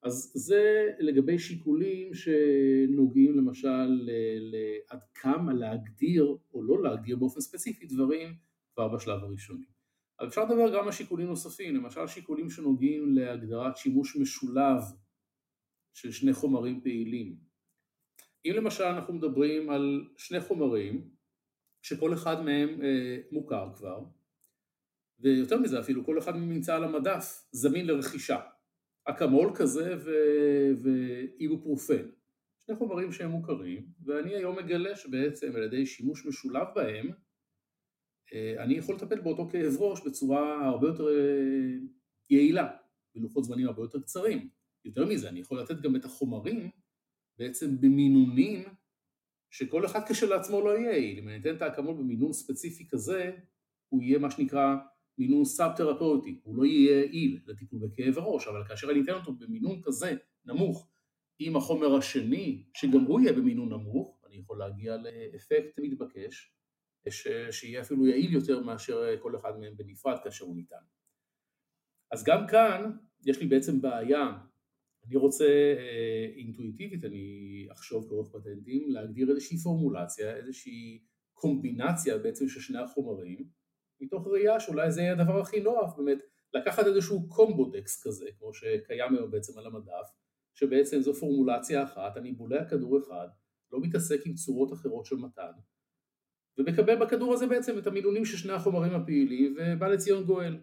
אז 0.03 0.33
זה 0.35 0.91
לגבי 0.99 1.39
שיקולים 1.39 2.11
שנוגעים 2.15 3.39
למשל 3.39 4.09
לעד 4.41 5.01
כמה 5.15 5.55
להגדיר 5.55 6.37
או 6.55 6.63
לא 6.63 6.83
להגדיר 6.83 7.17
באופן 7.17 7.41
ספציפי 7.41 7.87
דברים 7.87 8.35
כבר 8.75 8.89
בשלב 8.89 9.25
הראשוני. 9.25 9.65
אבל 10.21 10.29
אפשר 10.29 10.45
לדבר 10.45 10.79
גם 10.79 10.85
על 10.85 10.93
שיקולים 10.93 11.27
נוספים, 11.27 11.75
למשל 11.75 12.07
שיקולים 12.07 12.51
שנוגעים 12.51 13.15
להגדרת 13.15 13.77
שימוש 13.77 14.17
משולב 14.17 14.83
של 15.97 16.13
שני 16.13 16.33
חומרים 16.33 16.81
פעילים. 16.81 17.37
אם 18.45 18.53
למשל 18.57 18.85
אנחנו 18.85 19.15
מדברים 19.15 19.71
על 19.71 20.09
שני 20.17 20.41
חומרים 20.41 21.11
שכל 21.83 22.15
אחד 22.15 22.43
מהם 22.43 22.83
אה, 22.83 23.19
מוכר 23.33 23.73
כבר, 23.75 24.05
ויותר 25.21 25.59
מזה 25.59 25.81
אפילו 25.81 26.05
כל 26.05 26.19
אחד 26.19 26.37
מהם 26.37 26.53
נמצא 26.53 26.77
על 26.77 26.85
המדף, 26.85 27.49
זמין 27.53 27.87
לרכישה, 27.87 28.41
אקמול 29.05 29.53
כזה 29.57 29.95
ואיבופרופן, 30.83 32.09
שני 32.67 32.77
חומרים 32.77 33.13
שהם 33.13 33.31
מוכרים, 33.31 33.87
ואני 34.05 34.35
היום 34.35 34.59
מגלה 34.59 34.97
שבעצם 34.97 35.57
על 35.57 35.63
ידי 35.63 35.87
שימוש 35.87 36.27
משולב 36.27 36.67
בהם 36.75 37.11
אה, 38.33 38.63
אני 38.65 38.75
יכול 38.75 38.95
לטפל 38.95 39.21
באותו 39.21 39.49
כאב 39.49 39.77
ראש 39.79 40.01
בצורה 40.07 40.67
הרבה 40.67 40.87
יותר 40.89 41.09
אה, 41.09 41.79
יעילה, 42.31 42.77
בלוחות 43.15 43.45
זמנים 43.45 43.67
הרבה 43.67 43.83
יותר 43.83 44.01
קצרים. 44.01 44.56
יותר 44.87 45.07
מזה, 45.07 45.29
אני 45.29 45.41
יכול 45.41 45.61
לתת 45.61 45.81
גם 45.81 45.97
את 45.97 46.05
החומרים 46.05 46.71
בעצם 47.39 47.81
במינונים 47.81 48.65
שכל 49.51 49.87
אחד 49.87 50.01
כשלעצמו 50.09 50.61
לא 50.61 50.79
יהיה. 50.79 51.19
אם 51.19 51.29
אני 51.29 51.37
אתן 51.41 51.57
את 51.57 51.63
האקמול 51.63 51.95
במינון 51.95 52.33
ספציפי 52.33 52.89
כזה, 52.89 53.37
הוא 53.89 54.03
יהיה 54.03 54.19
מה 54.19 54.31
שנקרא 54.31 54.77
מינון 55.19 55.45
סאב-תרפוטי, 55.45 56.41
הוא 56.43 56.57
לא 56.57 56.65
יהיה 56.65 57.05
יעיל 57.05 57.41
לטיפול 57.47 57.81
בכאב 57.83 58.19
הראש, 58.19 58.49
אבל 58.49 58.65
כאשר 58.69 58.91
אני 58.91 59.03
אתן 59.03 59.13
אותו 59.13 59.33
במינון 59.33 59.81
כזה 59.83 60.17
נמוך 60.45 60.89
עם 61.39 61.57
החומר 61.57 61.97
השני, 61.97 62.65
שגם 62.75 63.05
הוא 63.05 63.21
יהיה 63.21 63.33
במינון 63.33 63.69
נמוך, 63.69 64.25
אני 64.27 64.37
יכול 64.37 64.59
להגיע 64.59 64.97
לאפקט 64.97 65.79
מתבקש 65.79 66.53
ש... 67.09 67.29
שיהיה 67.51 67.81
אפילו 67.81 68.07
יעיל 68.07 68.33
יותר 68.33 68.63
מאשר 68.63 69.21
כל 69.21 69.37
אחד 69.37 69.59
מהם 69.59 69.77
בנפרד 69.77 70.19
כאשר 70.25 70.45
הוא 70.45 70.57
ניתן. 70.57 70.77
אז 72.11 72.25
גם 72.25 72.47
כאן 72.51 72.93
יש 73.27 73.41
לי 73.41 73.47
בעצם 73.47 73.81
בעיה, 73.81 74.39
אני 75.07 75.17
רוצה 75.17 75.45
אה, 75.79 76.27
אינטואיטיבית, 76.37 77.05
אני 77.05 77.67
אחשוב 77.73 78.09
כאורך 78.09 78.29
פטנטים, 78.33 78.91
להגדיר 78.91 79.31
איזושהי 79.31 79.59
פורמולציה, 79.59 80.37
איזושהי 80.37 81.03
קומבינציה 81.33 82.19
בעצם 82.19 82.49
של 82.49 82.61
שני 82.61 82.79
החומרים, 82.79 83.45
מתוך 84.01 84.27
ראייה 84.27 84.61
שאולי 84.61 84.91
זה 84.91 85.01
יהיה 85.01 85.13
הדבר 85.13 85.41
הכי 85.41 85.61
נוח, 85.61 85.97
באמת 85.97 86.19
לקחת 86.55 86.87
איזשהו 86.87 87.29
קומבודקס 87.29 88.07
כזה, 88.07 88.27
כמו 88.39 88.55
שקיים 88.55 89.15
היום 89.15 89.31
בעצם 89.31 89.59
על 89.59 89.67
המדף, 89.67 90.09
שבעצם 90.55 91.01
זו 91.01 91.15
פורמולציה 91.15 91.83
אחת, 91.83 92.17
אני 92.17 92.33
בולע 92.33 92.65
כדור 92.65 92.99
אחד, 92.99 93.29
לא 93.73 93.81
מתעסק 93.81 94.27
עם 94.27 94.35
צורות 94.35 94.73
אחרות 94.73 95.07
של 95.07 95.17
מתן, 95.17 95.53
ומקבל 96.59 97.05
בכדור 97.05 97.35
הזה 97.35 97.47
בעצם 97.47 97.79
את 97.79 97.87
המילונים 97.87 98.25
של 98.25 98.37
שני 98.37 98.53
החומרים 98.53 98.95
הפעילים 98.95 99.57
ובא 99.59 99.89
לציון 99.89 100.25
גואל. 100.25 100.61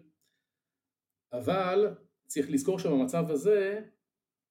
אבל 1.32 1.94
צריך 2.26 2.50
לזכור 2.50 2.78
שבמצב 2.78 3.30
הזה 3.30 3.80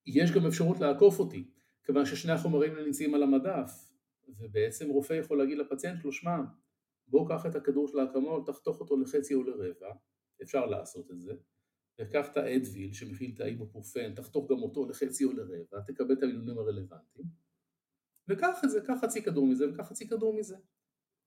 יש 0.05 0.31
גם 0.31 0.45
אפשרות 0.45 0.79
לעקוף 0.79 1.19
אותי, 1.19 1.51
כיוון 1.83 2.05
ששני 2.05 2.31
החומרים 2.31 2.75
נמצאים 2.85 3.15
על 3.15 3.23
המדף, 3.23 3.71
ובעצם 4.39 4.89
רופא 4.89 5.13
יכול 5.13 5.37
להגיד 5.37 5.57
לפציינט 5.57 6.01
שלו, 6.01 6.11
שמע, 6.11 6.37
בוא 7.07 7.29
קח 7.29 7.45
את 7.45 7.55
הכדור 7.55 7.87
של 7.87 7.99
האקמול, 7.99 8.43
תחתוך 8.45 8.79
אותו 8.79 8.97
לחצי 8.97 9.33
או 9.33 9.43
לרבע, 9.43 9.93
אפשר 10.43 10.65
לעשות 10.65 11.11
את 11.11 11.21
זה, 11.21 11.33
וקח 12.01 12.31
את 12.31 12.37
האדוויל 12.37 12.93
שמכיל 12.93 13.31
את 13.35 13.39
האיבופרופן, 13.39 14.15
תחתוך 14.15 14.51
גם 14.51 14.63
אותו 14.63 14.85
לחצי 14.89 15.25
או 15.25 15.33
לרבע, 15.33 15.81
תקבל 15.87 16.13
את 16.13 16.23
המילונים 16.23 16.57
הרלוונטיים, 16.57 17.25
וקח 18.29 18.61
את 18.63 18.69
זה, 18.69 18.81
קח 18.81 18.93
חצי 19.01 19.21
כדור 19.21 19.47
מזה 19.47 19.69
וקח 19.69 19.83
חצי 19.83 20.07
כדור 20.07 20.37
מזה. 20.39 20.55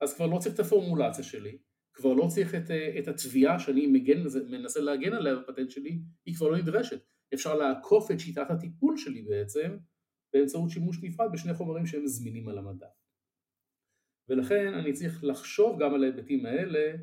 אז 0.01 0.15
כבר 0.15 0.27
לא 0.27 0.39
צריך 0.39 0.55
את 0.55 0.61
הפורמולציה 0.61 1.25
שלי, 1.25 1.59
כבר 1.93 2.13
לא 2.13 2.27
צריך 2.35 2.55
את, 2.55 2.71
אה, 2.71 2.99
את 2.99 3.09
התביעה 3.09 3.59
שאני 3.59 3.87
מגן, 3.87 4.23
מנסה 4.51 4.81
להגן 4.81 5.13
עליה 5.13 5.37
בפטנט 5.37 5.71
שלי, 5.71 6.01
היא 6.27 6.35
כבר 6.35 6.49
לא 6.49 6.59
נדרשת. 6.59 7.01
אפשר 7.35 7.55
לעקוף 7.55 8.11
את 8.11 8.21
שיטת 8.21 8.51
הטיפול 8.51 8.97
שלי 8.97 9.23
בעצם 9.23 9.77
באמצעות 10.33 10.71
שימוש 10.71 11.03
נפרד 11.03 11.33
בשני 11.33 11.55
חומרים 11.55 11.87
שהם 11.87 12.07
זמינים 12.07 12.49
על 12.49 12.59
המדע. 12.59 12.89
ולכן 14.29 14.75
אני 14.75 14.93
צריך 14.93 15.25
לחשוב 15.25 15.83
גם 15.83 15.95
על 15.95 16.03
ההיבטים 16.03 16.47
האלה 16.47 16.97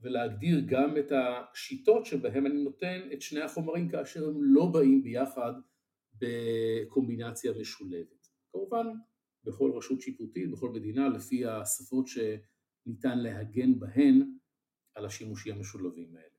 ולהגדיר 0.00 0.60
גם 0.68 0.96
את 0.96 1.12
השיטות 1.12 2.06
שבהם 2.06 2.46
אני 2.46 2.62
נותן 2.62 3.08
את 3.12 3.22
שני 3.22 3.40
החומרים 3.40 3.88
כאשר 3.88 4.28
הם 4.28 4.34
לא 4.42 4.66
באים 4.72 5.02
ביחד 5.02 5.52
בקומבינציה 6.14 7.52
משולבת. 7.60 8.28
כמובן 8.52 8.86
בכל 9.44 9.72
רשות 9.74 10.00
שיפוטית, 10.00 10.50
בכל 10.50 10.70
מדינה, 10.70 11.08
לפי 11.08 11.46
השפות 11.46 12.06
שניתן 12.06 13.18
להגן 13.18 13.78
בהן 13.78 14.36
על 14.94 15.06
השימושים 15.06 15.56
המשולבים 15.56 16.16
האלה. 16.16 16.36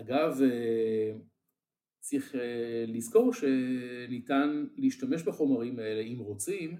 אגב, 0.00 0.42
אה, 0.42 1.12
צריך 2.08 2.34
אה, 2.34 2.84
לזכור 2.88 3.32
שניתן 3.32 4.66
להשתמש 4.76 5.22
בחומרים 5.22 5.78
האלה, 5.78 6.00
אם 6.02 6.18
רוצים, 6.18 6.78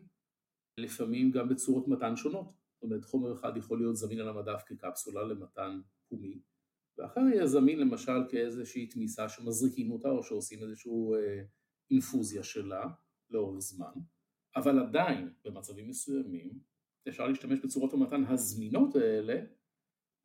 לפעמים 0.81 1.31
גם 1.31 1.49
בצורות 1.49 1.89
מתן 1.89 2.17
שונות. 2.17 2.47
זאת 2.47 2.83
אומרת, 2.83 3.05
חומר 3.05 3.33
אחד 3.33 3.57
יכול 3.57 3.79
להיות 3.79 3.97
זמין 3.97 4.21
על 4.21 4.29
המדף 4.29 4.63
כקפסולה 4.67 5.23
למתן 5.25 5.81
פומי, 6.09 6.41
ואחר 6.99 7.21
יהיה 7.21 7.47
זמין 7.47 7.79
למשל 7.79 8.29
כאיזושהי 8.29 8.87
תמיסה 8.87 9.29
שמזריקים 9.29 9.91
אותה 9.91 10.09
או 10.09 10.23
שעושים 10.23 10.63
איזושהי 10.63 10.93
אה, 10.93 11.43
אינפוזיה 11.91 12.43
שלה 12.43 12.89
לאורך 13.31 13.59
זמן. 13.59 13.93
אבל 14.57 14.79
עדיין 14.79 15.31
במצבים 15.45 15.89
מסוימים 15.89 16.59
אפשר 17.09 17.27
להשתמש 17.27 17.59
בצורות 17.59 17.93
המתן 17.93 18.25
הזמינות 18.25 18.97
האלה 18.97 19.45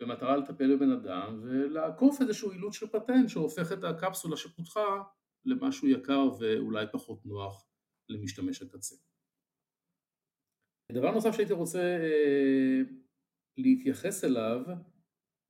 במטרה 0.02 0.38
לטפל 0.38 0.76
בבן 0.76 0.92
אדם 0.92 1.40
ולעקוף 1.44 2.22
איזשהו 2.22 2.52
אילוץ 2.52 2.76
של 2.76 2.88
פטנט 2.88 3.30
שהופך 3.30 3.72
את 3.72 3.84
הקפסולה 3.84 4.38
שפותחה 4.38 5.04
למשהו 5.46 5.88
יקר 5.88 6.30
ואולי 6.40 6.86
פחות 6.92 7.26
נוח 7.26 7.68
למשתמש 8.10 8.62
הקצה. 8.62 8.96
דבר 10.92 11.12
נוסף 11.12 11.32
שהייתי 11.36 11.54
רוצה 11.54 11.80
אה, 11.80 12.82
להתייחס 13.58 14.24
אליו 14.24 14.62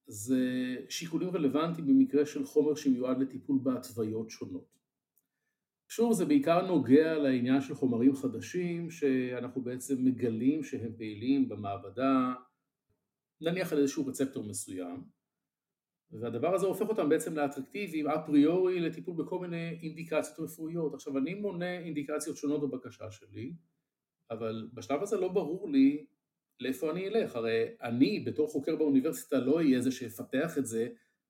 זה 0.08 0.76
שיקולים 0.90 1.30
רלוונטיים 1.30 1.88
במקרה 1.88 2.26
של 2.26 2.46
חומר 2.46 2.76
שמיועד 2.76 3.20
לטיפול 3.20 3.60
בהתוויות 3.64 4.30
שונות. 4.30 4.78
שוב 5.90 6.14
זה 6.14 6.26
בעיקר 6.26 6.68
נוגע 6.68 7.18
לעניין 7.18 7.62
של 7.62 7.74
חומרים 7.76 8.16
חדשים 8.16 8.90
שאנחנו 8.90 9.62
בעצם 9.62 10.06
מגלים 10.06 10.64
שהם 10.64 10.94
פעילים 10.98 11.50
במעבדה 11.50 12.34
נניח 13.42 13.74
על 13.74 13.80
איזשהו 13.80 14.06
רצפטור 14.06 14.44
מסוים 14.44 15.04
והדבר 16.12 16.56
הזה 16.56 16.66
הופך 16.66 16.90
אותם 16.90 17.10
בעצם 17.10 17.36
לאטרקטיביים 17.36 18.08
אפריורי 18.08 18.80
לטיפול 18.80 19.16
בכל 19.16 19.40
מיני 19.40 19.80
אינדיקציות 19.82 20.40
רפואיות. 20.40 20.94
עכשיו 20.94 21.18
אני 21.18 21.34
מונה 21.34 21.80
אינדיקציות 21.80 22.38
שונות 22.38 22.62
בבקשה 22.62 23.12
שלי 23.12 23.54
אבל 24.32 24.70
בשלב 24.74 25.02
הזה 25.02 25.18
לא 25.18 25.28
ברור 25.28 25.70
לי 25.70 26.06
לאיפה 26.60 26.92
אני 26.92 27.08
אלך, 27.08 27.36
הרי 27.36 27.66
אני 27.82 28.20
בתור 28.20 28.48
חוקר 28.48 28.76
באוניברסיטה 28.76 29.40
לא 29.40 29.56
אהיה 29.58 29.82
זה 29.82 29.92
שיפתח 29.92 30.58
את 30.58 30.66
זה 30.66 30.88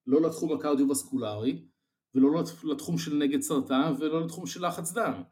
לא 0.07 0.21
לתחום 0.21 0.53
הקרדיו-וסקולרי 0.53 1.65
ולא 2.15 2.43
לתחום 2.71 2.97
של 2.97 3.15
נגד 3.15 3.41
סרטן 3.41 3.93
ולא 3.99 4.25
לתחום 4.25 4.45
של 4.45 4.67
לחץ 4.67 4.93
דם. 4.93 5.23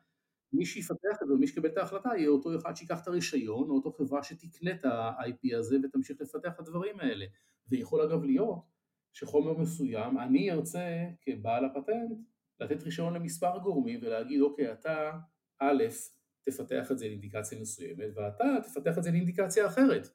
מי 0.54 0.66
שיפתח 0.66 1.18
את 1.24 1.28
זה 1.28 1.34
ומי 1.34 1.48
שיקבל 1.48 1.70
את 1.70 1.78
ההחלטה 1.78 2.10
יהיה 2.18 2.30
אותו 2.30 2.58
אחד 2.58 2.76
שיקח 2.76 3.02
את 3.04 3.08
הרישיון 3.08 3.70
או 3.70 3.76
אותו 3.76 3.92
חברה 3.92 4.24
שתקנה 4.24 4.72
את 4.72 4.86
ה-IP 4.86 5.58
הזה 5.58 5.78
ותמשיך 5.84 6.22
לפתח 6.22 6.54
את 6.54 6.60
הדברים 6.60 7.00
האלה. 7.00 7.26
ויכול 7.68 8.02
אגב 8.02 8.24
להיות 8.24 8.64
שחומר 9.14 9.58
מסוים 9.58 10.20
אני 10.20 10.52
ארצה 10.52 11.06
כבעל 11.22 11.66
הפטנט 11.66 12.18
לתת 12.60 12.84
רישיון 12.84 13.14
למספר 13.14 13.58
גורמים 13.58 14.00
ולהגיד 14.04 14.42
אוקיי 14.42 14.72
אתה 14.72 15.12
א' 15.60 15.84
תפתח 16.46 16.92
את 16.92 16.98
זה 16.98 17.08
לאינדיקציה 17.08 17.60
מסוימת 17.60 18.10
ואתה 18.16 18.46
תפתח 18.64 18.98
את 18.98 19.04
זה 19.04 19.12
לאינדיקציה 19.12 19.68
אחרת. 19.68 20.08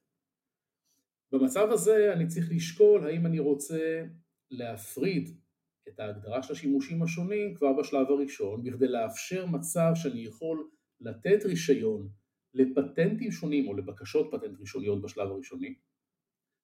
במצב 1.33 1.69
הזה 1.71 2.13
אני 2.13 2.27
צריך 2.27 2.47
לשקול 2.51 3.07
האם 3.07 3.27
אני 3.27 3.39
רוצה 3.39 4.05
להפריד 4.51 5.44
את 5.89 6.01
ההגדרה 6.01 6.43
של 6.43 6.53
השימושים 6.53 7.03
השונים 7.03 7.55
כבר 7.55 7.73
בשלב 7.73 8.07
הראשון 8.11 8.65
בכדי 8.65 8.89
לאפשר 8.89 9.47
מצב 9.47 9.93
שאני 9.95 10.21
יכול 10.21 10.69
לתת 11.01 11.45
רישיון 11.45 12.09
לפטנטים 12.55 13.31
שונים 13.31 13.69
או 13.69 13.75
לבקשות 13.75 14.29
פטנט 14.33 14.61
ראשוניות 14.61 15.03
בשלב 15.03 15.31
הראשוני, 15.31 15.75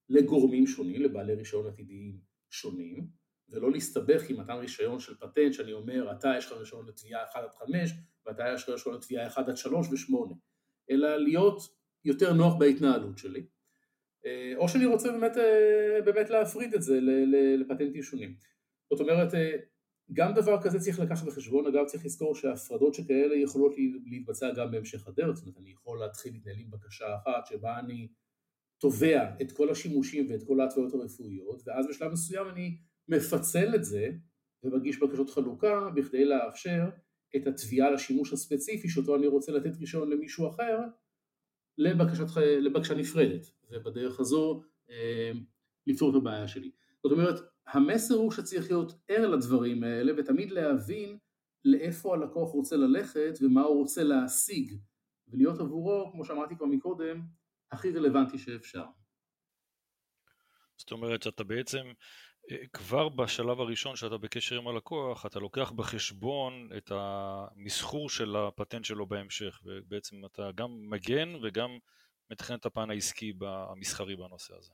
לגורמים 0.09 0.67
שונים, 0.67 1.03
לבעלי 1.03 1.35
רישיון 1.35 1.67
עתידיים 1.67 2.21
שונים, 2.51 3.21
ולא 3.51 3.71
להסתבך 3.73 4.31
עם 4.31 4.41
מתן 4.41 4.53
רישיון 4.53 5.01
של 5.01 5.15
פטנט 5.15 5.53
שאני 5.53 5.73
אומר 5.73 6.13
אתה 6.13 6.29
יש 6.39 6.47
לך 6.47 6.53
רישיון 6.53 6.89
לתביעה 6.89 7.25
1 7.25 7.41
עד 7.43 7.51
5 7.55 7.91
ואתה 8.27 8.45
יש 8.55 8.63
לך 8.63 8.69
רישיון 8.69 8.95
לתביעה 8.95 9.27
1 9.27 9.49
עד 9.49 9.57
3 9.57 9.89
ו-8 9.89 10.35
אלא 10.91 11.17
להיות 11.17 11.63
יותר 12.05 12.33
נוח 12.33 12.55
בהתנהלות 12.59 13.19
שלי 13.19 13.47
אה, 14.27 14.53
או 14.57 14.69
שאני 14.69 14.87
רוצה 14.87 15.13
באמת, 15.13 15.37
אה, 15.37 16.03
באמת 16.05 16.31
להפריד 16.31 16.75
את 16.75 16.83
זה 16.83 16.99
לפטנטים 17.59 18.03
שונים 18.03 18.35
זאת 18.91 19.01
אומרת 19.01 19.35
אה, 19.35 19.57
גם 20.13 20.35
דבר 20.35 20.63
כזה 20.63 20.79
צריך 20.81 21.01
לקחת 21.01 21.27
בחשבון, 21.27 21.67
אגב 21.67 21.87
צריך 21.87 22.05
לזכור 22.05 22.35
שהפרדות 22.35 22.95
שכאלה 22.95 23.37
יכולות 23.37 23.75
להתבצע 24.07 24.53
גם 24.57 24.71
בהמשך 24.71 25.09
הדרך, 25.09 25.37
זאת 25.37 25.47
אומרת 25.47 25.59
אני 25.59 25.71
יכול 25.71 25.99
להתחיל 25.99 26.33
להתנהל 26.33 26.57
עם 26.59 26.71
בקשה 26.71 27.17
אחת 27.17 27.47
שבה 27.47 27.79
אני 27.79 28.09
תובע 28.81 29.31
את 29.43 29.53
כל 29.53 29.71
השימושים 29.71 30.27
ואת 30.31 30.43
כל 30.47 30.61
ההתוויות 30.61 30.95
הרפואיות 30.95 31.63
ואז 31.67 31.87
בשלב 31.89 32.13
מסוים 32.13 32.49
אני 32.49 32.79
מפצל 33.09 33.75
את 33.75 33.85
זה 33.85 34.11
ומגיש 34.65 34.99
בקשות 34.99 35.31
חלוקה 35.31 35.91
בכדי 35.95 36.25
לאפשר 36.25 36.89
את 37.37 37.47
התביעה 37.47 37.91
לשימוש 37.91 38.33
הספציפי 38.33 38.89
שאותו 38.89 39.17
אני 39.17 39.27
רוצה 39.27 39.53
לתת 39.53 39.77
רישיון 39.81 40.11
למישהו 40.11 40.49
אחר 40.49 40.79
לבקשת, 41.79 42.37
לבקשה 42.37 42.95
נפרדת. 42.95 43.47
ובדרך 43.71 44.21
הזו 44.21 44.63
אה, 44.91 45.33
לפתור 45.87 46.11
את 46.11 46.15
הבעיה 46.15 46.49
שלי. 46.49 46.71
זאת 47.03 47.13
אומרת 47.13 47.41
המסר 47.73 48.15
הוא 48.15 48.33
שצריך 48.33 48.71
להיות 48.71 48.93
ער 49.09 49.27
לדברים 49.27 49.85
האלה 49.85 50.13
ותמיד 50.17 50.51
להבין 50.51 51.19
לאיפה 51.65 52.15
הלקוח 52.15 52.51
רוצה 52.51 52.77
ללכת 52.77 53.35
ומה 53.41 53.63
הוא 53.63 53.79
רוצה 53.79 54.03
להשיג 54.03 54.75
ולהיות 55.29 55.61
עבורו, 55.61 56.11
כמו 56.13 56.25
שאמרתי 56.25 56.57
כבר 56.57 56.67
מקודם, 56.67 57.23
הכי 57.73 57.93
רלוונטי 57.93 58.39
שאפשר. 58.39 58.85
זאת 60.77 60.93
אומרת 60.93 61.23
שאתה 61.23 61.45
בעצם 61.45 61.93
כבר 62.73 63.09
בשלב 63.09 63.61
הראשון 63.61 63.97
שאתה 63.97 64.19
בקשר 64.19 64.57
עם 64.57 64.69
הלקוח, 64.69 65.27
אתה 65.27 65.39
לוקח 65.39 65.71
בחשבון 65.71 66.69
את 66.77 66.93
המסחור 66.95 68.11
של 68.11 68.37
הפטנט 68.37 68.85
שלו 68.85 69.07
בהמשך, 69.07 69.61
ובעצם 69.65 70.25
אתה 70.25 70.51
גם 70.55 70.91
מגן 70.91 71.35
וגם 71.43 71.79
מתכנן 72.31 72.57
את 72.57 72.67
הפן 72.67 72.91
העסקי 72.91 73.33
המסחרי 73.71 74.17
בנושא 74.17 74.55
הזה. 74.55 74.73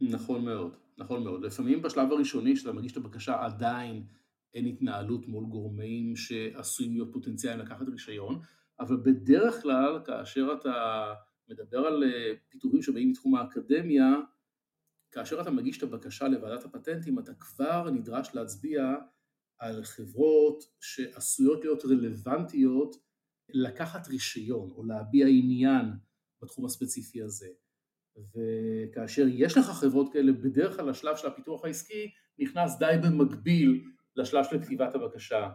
נכון 0.00 0.44
מאוד, 0.44 0.76
נכון 0.98 1.24
מאוד. 1.24 1.44
לפעמים 1.44 1.82
בשלב 1.82 2.12
הראשוני 2.12 2.56
שאתה 2.56 2.72
מגיש 2.72 2.92
את 2.92 2.96
הבקשה 2.96 3.44
עדיין 3.44 4.06
אין 4.54 4.66
התנהלות 4.66 5.28
מול 5.28 5.44
גורמים 5.46 6.16
שעשויים 6.16 6.92
להיות 6.92 7.12
פוטנציאליים 7.12 7.66
לקחת 7.66 7.88
רישיון, 7.88 8.40
אבל 8.80 8.96
בדרך 8.96 9.62
כלל 9.62 9.98
כאשר 10.04 10.48
אתה 10.60 11.04
מדבר 11.48 11.78
על 11.78 12.04
אה, 12.04 12.32
פיתוחים 12.48 12.82
שבאים 12.82 13.10
מתחום 13.10 13.34
האקדמיה, 13.34 14.14
כאשר 15.10 15.40
אתה 15.40 15.50
מגיש 15.50 15.78
את 15.78 15.82
הבקשה 15.82 16.28
לוועדת 16.28 16.64
הפטנטים 16.64 17.18
אתה 17.18 17.34
כבר 17.34 17.90
נדרש 17.90 18.34
להצביע 18.34 18.94
על 19.58 19.84
חברות 19.84 20.64
שעשויות 20.80 21.64
להיות 21.64 21.84
רלוונטיות 21.84 22.96
לקחת 23.48 24.08
רישיון 24.08 24.70
או 24.70 24.84
להביע 24.84 25.26
עניין 25.26 25.86
בתחום 26.42 26.64
הספציפי 26.64 27.22
הזה. 27.22 27.48
וכאשר 28.34 29.26
יש 29.28 29.56
לך 29.56 29.66
חברות 29.66 30.12
כאלה, 30.12 30.32
בדרך 30.32 30.76
כלל 30.76 30.88
השלב 30.88 31.16
של 31.16 31.26
הפיתוח 31.26 31.64
העסקי 31.64 32.10
נכנס 32.38 32.78
די 32.78 32.94
במקביל 33.02 33.84
לשלב 34.16 34.44
של 34.44 34.62
כתיבת 34.62 34.94
הבקשה. 34.94 35.48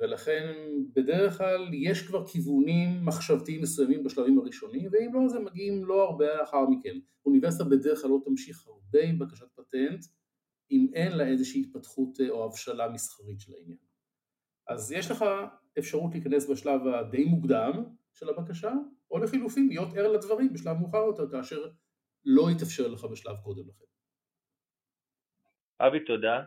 ולכן 0.00 0.52
בדרך 0.92 1.38
כלל 1.38 1.74
יש 1.74 2.06
כבר 2.06 2.26
כיוונים 2.26 3.04
מחשבתיים 3.04 3.62
מסוימים 3.62 4.04
בשלבים 4.04 4.38
הראשונים, 4.38 4.90
ואם 4.92 5.14
לא 5.14 5.24
אז 5.24 5.34
הם 5.34 5.44
מגיעים 5.44 5.84
לא 5.84 6.04
הרבה 6.04 6.26
לאחר 6.40 6.66
מכן. 6.66 6.98
אוניברסיטה 7.26 7.64
בדרך 7.64 8.02
כלל 8.02 8.10
לא 8.10 8.18
תמשיך 8.24 8.66
הרבה 8.66 9.04
עם 9.04 9.18
בקשת 9.18 9.46
פטנט, 9.54 10.04
אם 10.70 10.86
אין 10.94 11.12
לה 11.12 11.26
איזושהי 11.26 11.60
התפתחות 11.60 12.20
אה, 12.20 12.30
או 12.30 12.44
הבשלה 12.44 12.88
מסחרית 12.88 13.40
של 13.40 13.52
העניין. 13.54 13.78
אז 14.68 14.92
יש 14.92 15.10
לך 15.10 15.24
אפשרות 15.78 16.14
להיכנס 16.14 16.50
בשלב 16.50 16.80
הדי 16.86 17.24
מוקדם 17.24 17.84
של 18.12 18.28
הבקשה, 18.28 18.72
או 19.10 19.18
לחילופין 19.18 19.68
להיות 19.68 19.88
ער 19.96 20.08
לדברים 20.08 20.52
בשלב 20.52 20.76
מאוחר 20.76 20.98
יותר, 20.98 21.30
כאשר 21.30 21.70
לא 22.24 22.50
יתאפשר 22.50 22.88
לך 22.88 23.04
בשלב 23.04 23.36
קודם 23.36 23.68
לכן. 23.68 23.84
אבי, 25.80 26.04
תודה. 26.04 26.44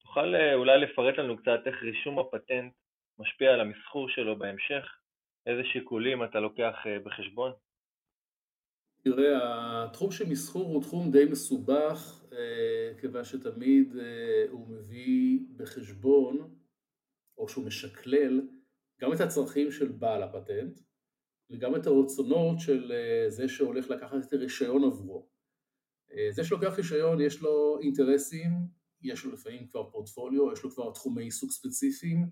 תוכל 0.00 0.34
אה, 0.34 0.54
אולי 0.54 0.80
לפרט 0.80 1.18
לנו 1.18 1.36
קצת 1.36 1.60
איך 1.66 1.82
רישום 1.82 2.18
הפטנט 2.18 2.72
משפיע 3.18 3.50
על 3.50 3.60
המסחור 3.60 4.08
שלו 4.08 4.38
בהמשך? 4.38 4.84
איזה 5.46 5.62
שיקולים 5.72 6.24
אתה 6.24 6.40
לוקח 6.40 6.74
אה, 6.86 6.98
בחשבון? 6.98 7.52
תראה, 9.02 9.84
התחום 9.84 10.10
של 10.10 10.24
מסחור 10.28 10.62
הוא 10.62 10.82
תחום 10.82 11.10
די 11.10 11.24
מסובך, 11.24 12.24
אה, 12.32 12.92
כיוון 13.00 13.24
שתמיד 13.24 13.96
הוא 14.50 14.68
מביא 14.68 15.40
בחשבון, 15.56 16.54
או 17.38 17.48
שהוא 17.48 17.66
משקלל, 17.66 18.40
גם 19.00 19.12
את 19.12 19.20
הצרכים 19.20 19.70
של 19.70 19.88
בעל 19.88 20.22
הפטנט, 20.22 20.80
וגם 21.50 21.76
את 21.76 21.86
הרצונות 21.86 22.60
של 22.60 22.92
זה 23.28 23.48
שהולך 23.48 23.90
לקחת 23.90 24.24
את 24.28 24.32
הרישיון 24.32 24.84
עבורו. 24.84 25.28
זה 26.30 26.44
שלוקח 26.44 26.76
רישיון 26.76 27.20
יש 27.20 27.42
לו 27.42 27.78
אינטרסים, 27.80 28.50
יש 29.02 29.24
לו 29.24 29.32
לפעמים 29.32 29.66
כבר 29.66 29.90
פורטפוליו, 29.90 30.52
יש 30.52 30.62
לו 30.62 30.70
כבר 30.70 30.92
תחומי 30.92 31.22
עיסוק 31.22 31.52
ספציפיים, 31.52 32.30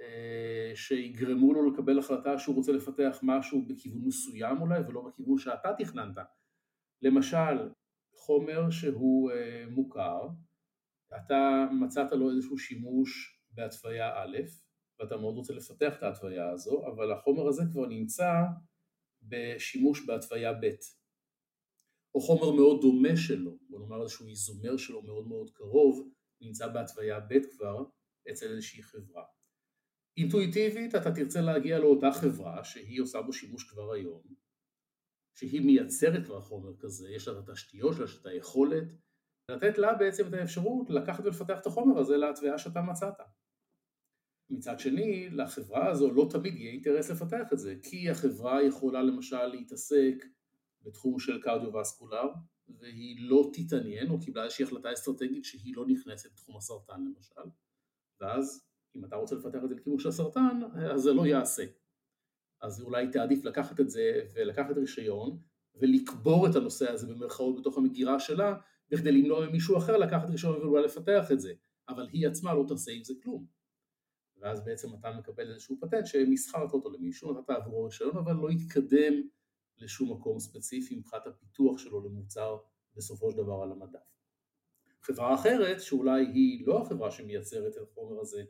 אה, 0.00 0.72
שיגרמו 0.74 1.52
לו 1.52 1.70
לקבל 1.70 1.98
החלטה 1.98 2.38
שהוא 2.38 2.56
רוצה 2.56 2.72
לפתח 2.72 3.18
משהו 3.22 3.66
בכיוון 3.66 4.02
מסוים 4.06 4.60
אולי 4.60 4.80
ולא 4.80 5.02
בכיוון 5.02 5.38
שאתה 5.38 5.72
תכננת. 5.78 6.16
למשל, 7.02 7.70
חומר 8.14 8.70
שהוא 8.70 9.30
אה, 9.30 9.64
מוכר, 9.70 10.28
אתה 11.16 11.66
מצאת 11.80 12.12
לו 12.12 12.30
איזשהו 12.30 12.58
שימוש 12.58 13.40
בהתוויה 13.50 14.22
א', 14.22 14.36
ואתה 15.00 15.16
מאוד 15.16 15.36
רוצה 15.36 15.52
לפתח 15.52 15.94
את 15.98 16.02
ההתוויה 16.02 16.50
הזו, 16.50 16.86
אבל 16.86 17.12
החומר 17.12 17.48
הזה 17.48 17.62
כבר 17.72 17.86
נמצא 17.86 18.30
בשימוש 19.22 20.06
בהתוויה 20.06 20.52
ב', 20.52 20.70
או 22.14 22.20
חומר 22.20 22.50
מאוד 22.50 22.80
דומה 22.80 23.16
שלו, 23.16 23.58
בוא 23.68 23.80
נאמר 23.80 24.02
איזשהו 24.02 24.28
איזומר 24.28 24.76
שלו 24.76 25.02
מאוד 25.02 25.28
מאוד 25.28 25.50
קרוב, 25.50 26.10
נמצא 26.40 26.68
בהתוויה 26.68 27.20
ב' 27.20 27.38
כבר 27.50 27.84
אצל 28.30 28.46
איזושהי 28.50 28.82
חברה. 28.82 29.24
אינטואיטיבית 30.16 30.94
אתה 30.94 31.14
תרצה 31.14 31.40
להגיע 31.40 31.78
לאותה 31.78 32.12
חברה 32.12 32.64
שהיא 32.64 33.00
עושה 33.00 33.22
בו 33.22 33.32
שימוש 33.32 33.70
כבר 33.70 33.92
היום, 33.92 34.22
שהיא 35.38 35.60
מייצרת 35.60 36.24
כבר 36.24 36.40
חומר 36.40 36.76
כזה, 36.78 37.10
יש 37.10 37.28
לה 37.28 37.38
את 37.38 37.48
התשתיות 37.48 37.96
שלה, 37.96 38.04
יש 38.04 38.18
את 38.20 38.26
היכולת, 38.26 38.84
לתת 39.50 39.78
לה 39.78 39.94
בעצם 39.94 40.28
את 40.28 40.32
האפשרות 40.32 40.90
לקחת 40.90 41.24
ולפתח 41.24 41.58
את 41.60 41.66
החומר 41.66 41.98
הזה 41.98 42.16
להתוויה 42.16 42.58
שאתה 42.58 42.80
מצאת. 42.82 43.14
מצד 44.50 44.80
שני, 44.80 45.30
לחברה 45.30 45.90
הזו 45.90 46.12
לא 46.12 46.28
תמיד 46.30 46.56
יהיה 46.56 46.70
אינטרס 46.70 47.10
לפתח 47.10 47.52
את 47.52 47.58
זה, 47.58 47.74
כי 47.82 48.10
החברה 48.10 48.62
יכולה 48.62 49.02
למשל 49.02 49.46
להתעסק 49.46 50.24
בתחום 50.82 51.18
של 51.18 51.42
קרדיו-וסקולר, 51.42 52.28
והיא 52.78 53.16
לא 53.20 53.50
תתעניין, 53.52 54.10
או 54.10 54.20
קיבלה 54.20 54.44
איזושהי 54.44 54.64
החלטה 54.64 54.92
אסטרטגית 54.92 55.44
שהיא 55.44 55.76
לא 55.76 55.86
נכנסת 55.86 56.32
לתחום 56.32 56.56
הסרטן 56.56 57.04
למשל, 57.04 57.50
ואז 58.20 58.64
אם 58.96 59.04
אתה 59.04 59.16
רוצה 59.16 59.34
לפתח 59.36 59.58
את 59.64 59.68
זה 59.68 59.74
לכיוון 59.74 59.98
של 59.98 60.08
הסרטן, 60.08 60.60
אז 60.94 61.00
זה 61.00 61.12
לא 61.12 61.26
יעשה. 61.26 61.64
אז 62.62 62.82
אולי 62.82 63.10
תעדיף 63.12 63.44
לקחת 63.44 63.80
את 63.80 63.90
זה 63.90 64.20
ולקחת 64.34 64.76
רישיון 64.76 65.38
ולקבור 65.74 66.46
את 66.46 66.56
הנושא 66.56 66.90
הזה 66.90 67.06
במרכאות 67.06 67.60
בתוך 67.60 67.78
המגירה 67.78 68.20
שלה, 68.20 68.54
בכדי 68.90 69.12
למנוע 69.12 69.48
ממישהו 69.48 69.78
אחר 69.78 69.96
לקחת 69.96 70.30
רישיון 70.30 70.60
ואולי 70.60 70.84
לפתח 70.84 71.32
את 71.32 71.40
זה, 71.40 71.52
אבל 71.88 72.08
היא 72.12 72.28
עצמה 72.28 72.54
לא 72.54 72.64
תעשה 72.68 72.92
עם 72.92 73.04
זה 73.04 73.14
כלום. 73.22 73.59
ואז 74.40 74.64
בעצם 74.64 74.88
אתה 74.94 75.10
מקבל 75.18 75.50
איזשהו 75.50 75.76
פטנט 75.80 76.06
שמסחרת 76.06 76.72
אותו 76.72 76.90
למישהו, 76.90 77.32
נתת 77.32 77.50
עבורו 77.50 77.84
רישיון 77.84 78.16
אבל 78.16 78.32
לא 78.32 78.50
יתקדם 78.50 79.22
לשום 79.78 80.12
מקום 80.12 80.40
ספציפי 80.40 80.96
מבחינת 80.96 81.26
הפיתוח 81.26 81.78
שלו 81.78 82.04
למוצר 82.04 82.58
בסופו 82.96 83.30
של 83.30 83.36
דבר 83.36 83.62
על 83.62 83.72
המדף. 83.72 83.98
חברה 85.02 85.34
אחרת, 85.34 85.80
שאולי 85.80 86.26
היא 86.26 86.66
לא 86.66 86.82
החברה 86.82 87.10
שמייצרת 87.10 87.76
את 87.76 87.82
החומר 87.82 88.20
הזה 88.20 88.44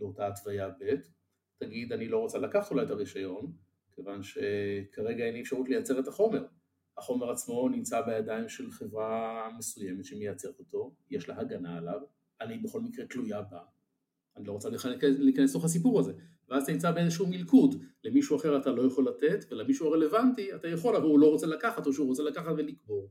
לאותה 0.00 0.28
התוויה 0.28 0.68
ב', 0.68 0.94
תגיד 1.56 1.92
אני 1.92 2.08
לא 2.08 2.18
רוצה 2.18 2.38
לקחת 2.38 2.70
אולי 2.70 2.84
את 2.84 2.90
הרישיון, 2.90 3.52
כיוון 3.94 4.22
שכרגע 4.22 5.24
אין 5.24 5.34
לי 5.34 5.40
אפשרות 5.40 5.68
לייצר 5.68 6.00
את 6.00 6.08
החומר. 6.08 6.46
החומר 6.96 7.30
עצמו 7.30 7.68
נמצא 7.68 8.00
בידיים 8.00 8.48
של 8.48 8.70
חברה 8.70 9.48
מסוימת 9.58 10.04
שמייצרת 10.04 10.58
אותו, 10.58 10.94
יש 11.10 11.28
לה 11.28 11.40
הגנה 11.40 11.78
עליו, 11.78 12.00
אני 12.40 12.58
בכל 12.58 12.80
מקרה 12.80 13.06
תלויה 13.06 13.42
בה, 13.42 13.60
אני 14.36 14.46
לא 14.46 14.52
רוצה 14.52 14.68
להיכנס 15.18 15.50
לתוך 15.50 15.64
הסיפור 15.64 16.00
הזה, 16.00 16.12
ואז 16.48 16.62
אתה 16.62 16.72
נמצא 16.72 16.90
באיזשהו 16.90 17.26
מלכוד, 17.26 17.84
למישהו 18.04 18.36
אחר 18.36 18.56
אתה 18.56 18.70
לא 18.70 18.82
יכול 18.82 19.08
לתת, 19.08 19.44
ולמישהו 19.50 19.86
הרלוונטי 19.86 20.54
אתה 20.54 20.68
יכול, 20.68 20.96
אבל 20.96 21.06
הוא 21.06 21.18
לא 21.18 21.30
רוצה 21.30 21.46
לקחת, 21.46 21.86
או 21.86 21.92
שהוא 21.92 22.06
רוצה 22.06 22.22
לקחת 22.22 22.52
ולקבור. 22.56 23.10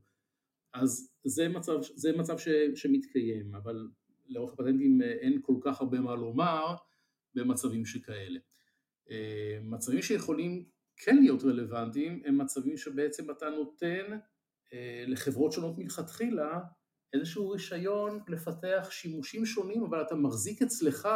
אז 0.74 1.10
זה 1.24 1.50
מצב, 1.50 1.80
זה 1.96 2.18
מצב 2.18 2.38
ש, 2.38 2.48
שמתקיים, 2.76 3.56
אבל 3.56 3.88
לאורך 4.30 4.54
הפטנטים 4.54 5.02
אין 5.02 5.40
כל 5.42 5.56
כך 5.62 5.82
הרבה 5.82 6.00
מה 6.00 6.16
לומר 6.16 6.76
במצבים 7.36 7.86
שכאלה. 7.86 8.40
אה, 9.12 9.60
מצבים 9.64 10.02
שיכולים 10.02 10.66
כן 10.98 11.18
להיות 11.18 11.44
רלוונטיים 11.44 12.22
הם 12.26 12.38
מצבים 12.38 12.78
שבעצם 12.78 13.32
אתה 13.32 13.50
נותן 13.50 14.18
אה, 14.74 15.04
לחברות 15.08 15.52
שונות 15.52 15.78
מלכתחילה 15.78 16.60
איזשהו 17.14 17.50
רישיון 17.50 18.20
לפתח 18.28 18.88
שימושים 18.92 19.46
שונים, 19.46 19.84
אבל 19.84 20.02
אתה 20.02 20.16
מחזיק 20.16 20.62
אצלך 20.62 21.08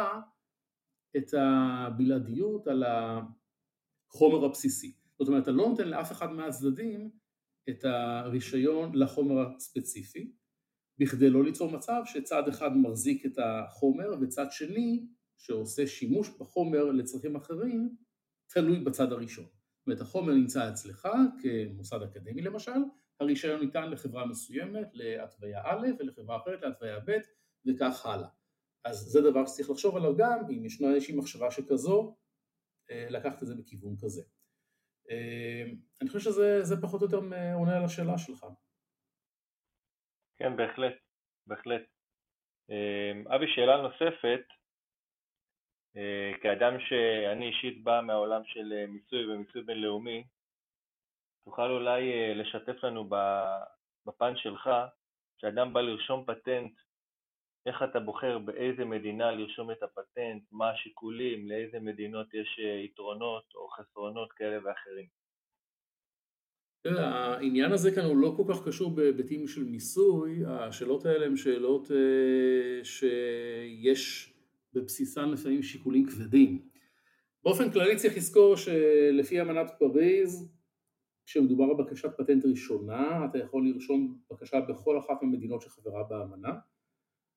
את 1.16 1.34
הבלעדיות 1.34 2.66
על 2.66 2.84
החומר 2.86 4.44
הבסיסי. 4.44 4.94
זאת 5.18 5.28
אומרת, 5.28 5.42
אתה 5.42 5.50
לא 5.50 5.68
נותן 5.68 5.88
לאף 5.88 6.12
אחד 6.12 6.30
מהצדדים 6.32 7.10
את 7.68 7.84
הרישיון 7.84 8.94
לחומר 8.94 9.46
הספציפי, 9.56 10.32
בכדי 10.98 11.30
לא 11.30 11.44
ליצור 11.44 11.70
מצב 11.70 12.02
שצד 12.04 12.48
אחד 12.48 12.76
מחזיק 12.76 13.26
את 13.26 13.38
החומר 13.38 14.10
וצד 14.20 14.46
שני 14.50 15.06
שעושה 15.38 15.86
שימוש 15.86 16.28
בחומר 16.40 16.84
לצרכים 16.84 17.36
אחרים 17.36 17.96
תלוי 18.46 18.80
בצד 18.80 19.12
הראשון. 19.12 19.44
זאת 19.44 19.86
אומרת 19.86 20.00
החומר 20.00 20.32
נמצא 20.34 20.70
אצלך 20.70 21.08
כמוסד 21.42 22.02
אקדמי 22.02 22.42
למשל, 22.42 22.80
הרישיון 23.20 23.60
ניתן 23.60 23.90
לחברה 23.90 24.26
מסוימת 24.26 24.88
להתוויה 24.94 25.62
א' 25.64 25.86
ולחברה 25.98 26.36
אחרת 26.36 26.62
להתוויה 26.62 26.98
ב' 27.00 27.12
וכך 27.66 28.06
הלאה. 28.06 28.28
אז 28.84 28.96
זה 28.96 29.30
דבר 29.30 29.46
שצריך 29.46 29.70
לחשוב 29.70 29.96
עליו 29.96 30.16
גם 30.16 30.38
אם 30.50 30.64
ישנה 30.64 30.94
איזושהי 30.94 31.16
מחשבה 31.16 31.50
שכזו, 31.50 32.16
אה, 32.90 33.06
לקחת 33.10 33.42
את 33.42 33.46
זה 33.46 33.54
בכיוון 33.54 33.96
כזה. 34.02 34.22
אה, 35.10 35.64
אני 36.00 36.08
חושב 36.08 36.30
שזה 36.30 36.82
פחות 36.82 37.00
או 37.00 37.06
יותר 37.06 37.20
עונה 37.54 37.76
על 37.76 37.84
השאלה 37.84 38.18
שלך. 38.18 38.46
כן, 40.38 40.56
בהחלט, 40.56 40.96
בהחלט. 41.46 41.82
אה, 42.70 43.36
אבי, 43.36 43.46
שאלה 43.54 43.82
נוספת, 43.82 44.44
כאדם 46.42 46.74
שאני 46.80 47.48
אישית 47.48 47.84
בא 47.84 48.00
מהעולם 48.06 48.42
של 48.44 48.86
מיסוי 48.86 49.26
ומיסוי 49.26 49.62
בינלאומי, 49.62 50.24
תוכל 51.48 51.70
אולי 51.70 52.34
לשתף 52.34 52.84
לנו 52.84 53.08
בפן 54.06 54.36
שלך, 54.36 54.70
כשאדם 55.38 55.72
בא 55.72 55.80
לרשום 55.80 56.24
פטנט 56.26 56.72
איך 57.66 57.82
אתה 57.90 58.00
בוחר 58.00 58.38
באיזה 58.38 58.84
מדינה 58.84 59.30
לרשום 59.32 59.70
את 59.70 59.82
הפטנט, 59.82 60.42
מה 60.52 60.70
השיקולים, 60.70 61.48
לאיזה 61.48 61.80
מדינות 61.80 62.34
יש 62.34 62.60
אה, 62.64 62.84
יתרונות 62.84 63.44
או 63.54 63.68
חסרונות 63.68 64.32
כאלה 64.32 64.58
ואחרים. 64.64 65.06
העניין 66.84 67.72
הזה 67.72 67.94
כאן 67.94 68.04
הוא 68.04 68.16
לא 68.16 68.34
כל 68.36 68.42
כך 68.48 68.68
קשור 68.68 68.90
בהיבטים 68.90 69.48
של 69.48 69.64
מיסוי, 69.64 70.42
השאלות 70.46 71.06
האלה 71.06 71.26
הן 71.26 71.36
שאלות 71.36 71.90
אה, 71.90 72.84
שיש 72.84 74.32
בבסיסן 74.72 75.30
לפעמים 75.30 75.62
שיקולים 75.62 76.06
כבדים. 76.06 76.68
באופן 77.44 77.70
כללי 77.70 77.96
צריך 77.96 78.16
לזכור 78.16 78.56
שלפי 78.56 79.40
אמנת 79.40 79.70
פריז, 79.78 80.57
כשמדובר 81.28 81.64
על 81.64 81.84
בקשת 81.84 82.10
פטנט 82.18 82.44
ראשונה, 82.44 83.24
אתה 83.24 83.38
יכול 83.38 83.68
לרשום 83.68 84.18
בקשה 84.30 84.60
בכל 84.60 84.98
אחת 84.98 85.22
מהמדינות 85.22 85.62
שחברה 85.62 86.04
באמנה, 86.04 86.58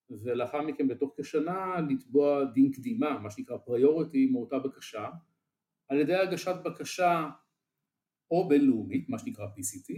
ולאחר 0.09 0.61
מכן 0.61 0.87
בתוך 0.87 1.13
כשנה 1.17 1.75
לתבוע 1.89 2.43
דין 2.43 2.71
קדימה, 2.71 3.19
מה 3.19 3.29
שנקרא 3.29 3.57
פריוריטי 3.57 4.25
מאותה 4.25 4.59
בקשה, 4.59 5.09
על 5.87 5.99
ידי 5.99 6.15
הגשת 6.15 6.55
בקשה 6.65 7.29
או 8.31 8.47
בינלאומית, 8.47 9.09
מה 9.09 9.19
שנקרא 9.19 9.45
PCT, 9.45 9.93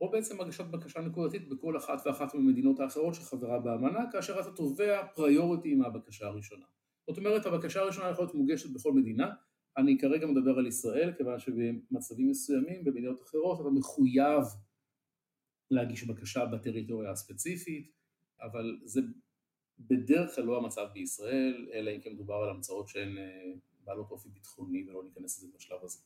או 0.00 0.10
בעצם 0.10 0.40
הגשת 0.40 0.64
בקשה 0.64 1.00
נקודתית 1.00 1.48
בכל 1.48 1.76
אחת 1.76 2.06
ואחת 2.06 2.34
מהמדינות 2.34 2.80
האחרות 2.80 3.14
שחברה 3.14 3.58
באמנה, 3.58 4.04
כאשר 4.12 4.40
אתה 4.40 4.50
תובע 4.50 5.06
פריוריטי 5.06 5.74
מהבקשה 5.74 6.26
הראשונה. 6.26 6.66
זאת 7.06 7.18
אומרת, 7.18 7.46
הבקשה 7.46 7.80
הראשונה 7.80 8.10
יכולה 8.10 8.26
להיות 8.26 8.34
מוגשת 8.34 8.70
בכל 8.74 8.92
מדינה, 8.92 9.30
אני 9.78 9.98
כרגע 9.98 10.26
מדבר 10.26 10.58
על 10.58 10.66
ישראל, 10.66 11.12
כיוון 11.16 11.38
שבמצבים 11.38 12.30
מסוימים, 12.30 12.84
במדינות 12.84 13.22
אחרות, 13.22 13.60
אתה 13.60 13.70
מחויב 13.70 14.42
להגיש 15.70 16.04
בקשה 16.04 16.46
בטריטוריה 16.46 17.10
הספציפית, 17.10 17.92
אבל 18.40 18.78
זה 18.84 19.00
בדרך 19.78 20.34
כלל 20.34 20.44
לא 20.44 20.58
המצב 20.58 20.86
בישראל, 20.94 21.68
אלא 21.72 21.90
אם 21.90 22.00
כן 22.00 22.12
מדובר 22.12 22.34
על 22.34 22.50
המצאות 22.50 22.88
שהן 22.88 23.18
אה, 23.18 23.52
בעלות 23.84 24.10
אופי 24.10 24.28
ביטחוני 24.28 24.84
ולא 24.88 25.04
ניכנס 25.04 25.38
לזה 25.38 25.48
בשלב 25.56 25.78
הזה. 25.82 25.98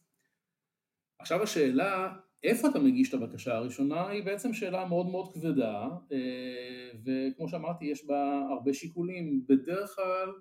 עכשיו 1.19 1.43
השאלה, 1.43 2.17
איפה 2.43 2.69
אתה 2.69 2.79
מגיש 2.79 3.09
את 3.09 3.15
הבקשה 3.15 3.57
הראשונה, 3.57 4.09
היא 4.09 4.25
בעצם 4.25 4.53
שאלה 4.53 4.85
מאוד 4.85 5.07
מאוד 5.07 5.33
כבדה, 5.35 5.89
אה, 6.13 6.91
וכמו 7.05 7.49
שאמרתי, 7.49 7.85
יש 7.85 8.05
בה 8.05 8.47
הרבה 8.51 8.75
שיקולים. 8.75 9.45
בדרך 9.47 9.95
כלל 9.95 10.33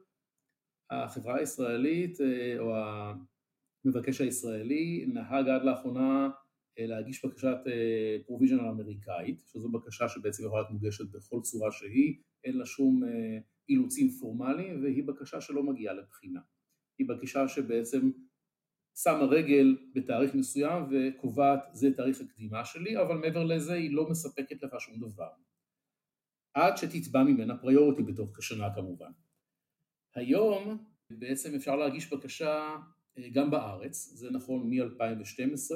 החברה 0.92 1.38
הישראלית 1.38 2.22
אה, 2.22 2.60
או 2.60 2.74
המבקש 3.86 4.22
הישראלי 4.22 5.06
נהג 5.14 5.50
עד 5.50 5.64
לאחרונה 5.64 6.30
אה, 6.80 6.86
להגיש 6.86 7.26
בקשת 7.26 7.58
פרוביז'נל 8.26 8.60
אה, 8.60 8.70
אמריקאית, 8.70 9.42
שזו 9.46 9.72
בקשה 9.72 10.10
שבעצם 10.10 10.44
יכולה 10.46 10.62
להיות 10.62 10.72
מוגשת 10.72 11.12
בכל 11.12 11.40
צורה 11.42 11.72
שהיא, 11.72 12.16
אין 12.44 12.58
לה 12.58 12.66
שום 12.66 13.02
אילוצים 13.70 14.10
פורמליים 14.10 14.84
והיא 14.84 15.04
בקשה 15.08 15.42
שלא 15.42 15.64
מגיעה 15.64 15.94
לבחינה. 15.94 16.40
היא 17.00 17.08
בקשה 17.10 17.48
שבעצם 17.48 18.12
שמה 19.04 19.24
רגל 19.24 19.78
בתאריך 19.96 20.36
מסוים 20.36 20.84
וקובעת 20.92 21.60
זה 21.74 21.94
תאריך 21.98 22.22
הקדימה 22.22 22.66
שלי, 22.66 23.02
אבל 23.02 23.18
מעבר 23.18 23.44
לזה 23.44 23.74
היא 23.74 23.96
לא 23.96 24.10
מספקת 24.10 24.64
לך 24.64 24.80
שום 24.80 25.00
דבר. 25.00 25.30
עד 26.54 26.78
שתתבע 26.78 27.24
ממנה 27.24 27.58
פריוריטי 27.58 28.04
בתוך 28.04 28.38
כשנה 28.38 28.76
כמובן. 28.76 29.12
היום 30.20 30.78
בעצם 31.10 31.56
אפשר 31.56 31.76
להגיש 31.76 32.14
בקשה 32.14 32.76
גם 33.34 33.52
בארץ, 33.52 34.10
זה 34.14 34.32
נכון 34.32 34.70
מ-2012, 34.70 35.76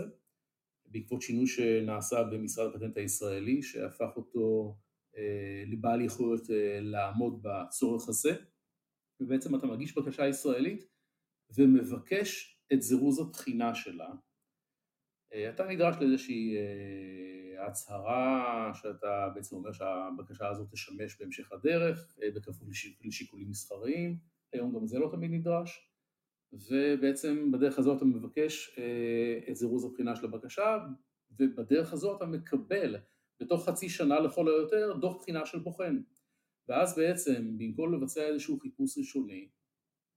בעקבות 0.86 1.21
שינוי 1.21 1.47
שנעשה 1.47 2.23
במשרד 2.23 2.75
הפטנט 2.75 2.97
הישראלי, 2.97 3.62
שהפך 3.62 4.10
אותו 4.15 4.77
אה, 5.17 5.63
לבעל 5.67 6.01
יכולת 6.01 6.49
אה, 6.49 6.79
לעמוד 6.82 7.43
בצורך 7.43 8.10
הזה, 8.10 8.36
ובעצם 9.19 9.56
אתה 9.56 9.67
מגיש 9.67 9.97
בקשה 9.97 10.27
ישראלית 10.27 10.84
ומבקש 11.58 12.60
את 12.73 12.82
זירוז 12.82 13.19
הבחינה 13.19 13.75
שלה. 13.75 14.10
אה, 15.34 15.49
אתה 15.49 15.65
נדרש 15.65 15.95
לאיזושהי 15.99 16.56
הצהרה 17.67 18.71
שאתה 18.73 19.29
בעצם 19.36 19.56
אומר 19.56 19.71
שהבקשה 19.71 20.47
הזאת 20.49 20.71
תשמש 20.71 21.19
בהמשך 21.19 21.51
הדרך, 21.51 22.17
בכפוף 22.36 22.67
לשיקולים 23.03 23.49
מסחריים, 23.49 24.17
היום 24.53 24.73
גם 24.75 24.87
זה 24.87 24.99
לא 24.99 25.09
תמיד 25.11 25.31
נדרש. 25.31 25.89
ובעצם 26.53 27.51
בדרך 27.51 27.79
הזו 27.79 27.97
אתה 27.97 28.05
מבקש 28.05 28.75
אה, 28.79 29.39
את 29.49 29.55
זירוז 29.55 29.85
הבחינה 29.85 30.15
של 30.15 30.25
הבקשה, 30.25 30.77
ובדרך 31.39 31.93
הזו 31.93 32.17
אתה 32.17 32.25
מקבל 32.25 32.95
בתוך 33.39 33.69
חצי 33.69 33.89
שנה 33.89 34.19
לכל 34.19 34.47
היותר 34.47 34.97
דוח 35.01 35.17
בחינה 35.17 35.45
של 35.45 35.59
בוחן. 35.59 36.01
ואז 36.67 36.97
בעצם 36.97 37.57
במקום 37.57 37.93
לבצע 37.93 38.21
איזשהו 38.21 38.59
חיפוש 38.59 38.97
ראשוני, 38.97 39.49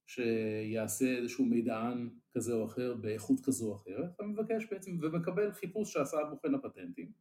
שיעשה 0.07 1.17
איזשהו 1.17 1.45
מידען 1.45 2.11
כזה 2.33 2.55
או 2.55 2.65
אחר 2.65 2.95
באיכות 2.95 3.41
כזו 3.45 3.71
או 3.71 3.77
אחרת, 3.77 4.11
אתה 4.15 4.25
מבקש 4.25 4.67
בעצם 4.71 4.99
ומקבל 5.03 5.53
חיפוש 5.53 5.93
שעשה 5.93 6.17
בוחן 6.31 6.55
הפטנטים, 6.55 7.13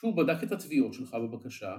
שהוא 0.00 0.16
בדק 0.16 0.42
את 0.42 0.52
התביעות 0.52 0.94
שלך 0.94 1.14
בבקשה, 1.14 1.76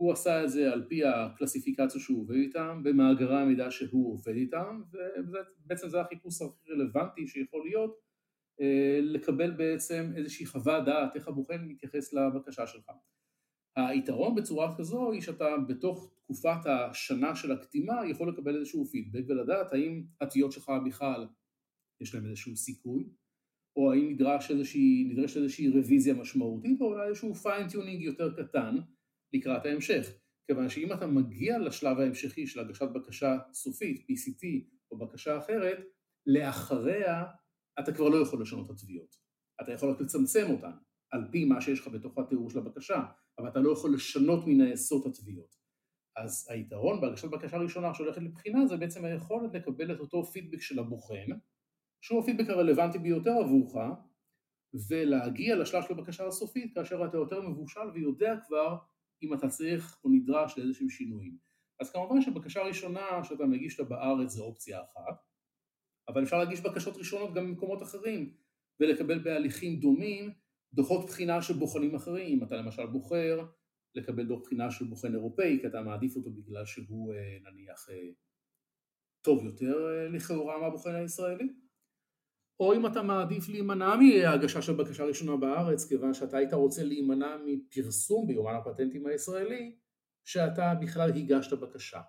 הוא 0.00 0.12
עשה 0.12 0.44
את 0.44 0.50
זה 0.50 0.72
על 0.72 0.84
פי 0.88 1.04
הקלסיפיקציה 1.04 2.00
שהוא 2.00 2.20
עובד 2.20 2.34
איתם, 2.34 2.80
במאגרי 2.82 3.40
המידע 3.40 3.70
שהוא 3.70 4.12
עובד 4.12 4.34
איתם, 4.34 4.82
ובעצם 5.64 5.88
זה 5.88 6.00
החיפוש 6.00 6.42
הכי 6.42 6.72
רלוונטי 6.72 7.26
שיכול 7.26 7.64
להיות, 7.64 7.98
אה, 8.60 8.98
לקבל 9.02 9.50
בעצם 9.50 10.12
איזושהי 10.16 10.46
חוות 10.46 10.84
דעת 10.84 11.16
איך 11.16 11.28
הבוחן 11.28 11.64
מתייחס 11.68 12.12
לבקשה 12.12 12.66
שלך. 12.66 12.90
היתרון 13.76 14.34
בצורה 14.34 14.74
כזו 14.78 15.12
היא 15.12 15.20
שאתה 15.20 15.56
בתוך 15.68 16.14
תקופת 16.24 16.66
השנה 16.66 17.34
של 17.34 17.52
הקטימה 17.52 18.06
יכול 18.10 18.28
לקבל 18.28 18.56
איזשהו 18.56 18.84
פידבק 18.84 19.24
ולדעת 19.28 19.72
האם 19.72 20.04
התביעות 20.20 20.52
שלך 20.52 20.72
בכלל 20.86 21.26
יש 22.00 22.14
להם 22.14 22.26
איזשהו 22.26 22.56
סיכוי, 22.56 23.08
או 23.76 23.92
האם 23.92 24.10
נדרש 24.10 24.50
איזושהי, 24.50 25.08
נדרש 25.12 25.36
איזושהי 25.36 25.68
רוויזיה 25.68 26.14
משמעותית, 26.14 26.80
או 26.80 26.86
אולי 26.86 27.08
איזשהו 27.08 27.34
fine 27.34 27.61
tuning 27.61 28.02
יותר 28.02 28.34
קטן 28.42 28.76
לקראת 29.32 29.66
ההמשך. 29.66 30.08
כיוון 30.46 30.68
שאם 30.68 30.92
אתה 30.92 31.06
מגיע 31.06 31.58
לשלב 31.58 32.00
ההמשכי 32.00 32.46
של 32.46 32.60
הגשת 32.60 32.88
בקשה 32.94 33.38
סופית, 33.52 34.00
PCT 34.00 34.46
או 34.90 34.98
בקשה 34.98 35.38
אחרת, 35.38 35.78
לאחריה 36.26 37.24
אתה 37.78 37.92
כבר 37.92 38.08
לא 38.08 38.22
יכול 38.22 38.42
לשנות 38.42 38.66
את 38.66 38.70
התביעות. 38.70 39.16
אתה 39.62 39.72
יכול 39.72 39.90
רק 39.90 40.00
לצמצם 40.00 40.46
אותן, 40.50 40.70
על 41.12 41.28
פי 41.32 41.44
מה 41.44 41.60
שיש 41.60 41.80
לך 41.80 41.88
בתוך 41.88 42.18
התיאור 42.18 42.50
של 42.50 42.58
הבקשה, 42.58 43.02
אבל 43.38 43.48
אתה 43.48 43.60
לא 43.60 43.72
יכול 43.72 43.94
לשנות 43.94 44.46
מן 44.46 44.60
היסוד 44.60 45.06
התביעות. 45.06 45.54
אז 46.16 46.46
היתרון 46.50 47.00
בהגשת 47.00 47.28
בקשה 47.28 47.56
ראשונה 47.56 47.94
שהולכת 47.94 48.22
לבחינה 48.22 48.66
זה 48.66 48.76
בעצם 48.76 49.04
היכולת 49.04 49.54
לקבל 49.54 49.94
את 49.94 50.00
אותו 50.00 50.24
פידבק 50.24 50.60
של 50.60 50.78
הבוחן, 50.78 51.26
שהוא 52.04 52.22
הפידבק 52.22 52.50
הרלוונטי 52.50 52.98
ביותר 52.98 53.30
עבורך, 53.30 53.74
ולהגיע 54.88 55.56
לשלב 55.56 55.82
של 55.82 55.94
הבקשה 55.94 56.26
הסופית 56.26 56.74
כאשר 56.74 57.04
אתה 57.04 57.16
יותר 57.16 57.48
מבושל 57.48 57.90
ויודע 57.94 58.34
כבר 58.46 58.76
אם 59.22 59.34
אתה 59.34 59.48
צריך 59.48 60.00
או 60.04 60.10
נדרש 60.10 60.58
לאיזשהם 60.58 60.88
שינויים. 60.88 61.38
אז 61.80 61.92
כמובן 61.92 62.20
שבקשה 62.20 62.62
ראשונה 62.62 63.24
שאתה 63.24 63.46
מגיש 63.46 63.80
אותה 63.80 63.90
בארץ 63.90 64.30
זה 64.30 64.42
אופציה 64.42 64.80
אחת, 64.82 65.22
אבל 66.08 66.22
אפשר 66.22 66.38
להגיש 66.38 66.60
בקשות 66.60 66.96
ראשונות 66.96 67.34
גם 67.34 67.46
במקומות 67.46 67.82
אחרים 67.82 68.34
ולקבל 68.80 69.18
בהליכים 69.18 69.80
דומים 69.80 70.30
דוחות 70.74 71.06
בחינה 71.06 71.42
של 71.42 71.54
בוחנים 71.54 71.94
אחרים, 71.94 72.38
אם 72.38 72.44
אתה 72.44 72.56
למשל 72.56 72.86
בוחר 72.86 73.46
לקבל 73.94 74.26
דוח 74.26 74.40
בחינה 74.40 74.70
של 74.70 74.84
בוחן 74.84 75.14
אירופאי 75.14 75.58
כי 75.60 75.66
אתה 75.66 75.82
מעדיף 75.82 76.16
אותו 76.16 76.30
בגלל 76.30 76.66
שהוא 76.66 77.14
אה, 77.14 77.50
נניח 77.50 77.88
אה, 77.90 78.10
טוב 79.24 79.44
יותר 79.44 79.86
אה, 79.88 80.08
לכאורה 80.08 80.58
מהבוחן 80.60 80.94
הישראלי 80.94 81.48
או 82.60 82.74
אם 82.74 82.86
אתה 82.86 83.02
מעדיף 83.02 83.48
להימנע 83.48 83.94
מהגשה 83.96 84.62
של 84.62 84.72
בקשה 84.72 85.04
ראשונה 85.04 85.36
בארץ 85.36 85.88
כיוון 85.88 86.14
שאתה 86.14 86.36
היית 86.36 86.52
רוצה 86.52 86.84
להימנע 86.84 87.36
מפרסום 87.46 88.26
ביומן 88.26 88.54
הפטנטים 88.54 89.06
הישראלי 89.06 89.76
שאתה 90.24 90.74
בכלל 90.80 91.10
הגשת 91.10 91.52
בקשה. 91.52 92.00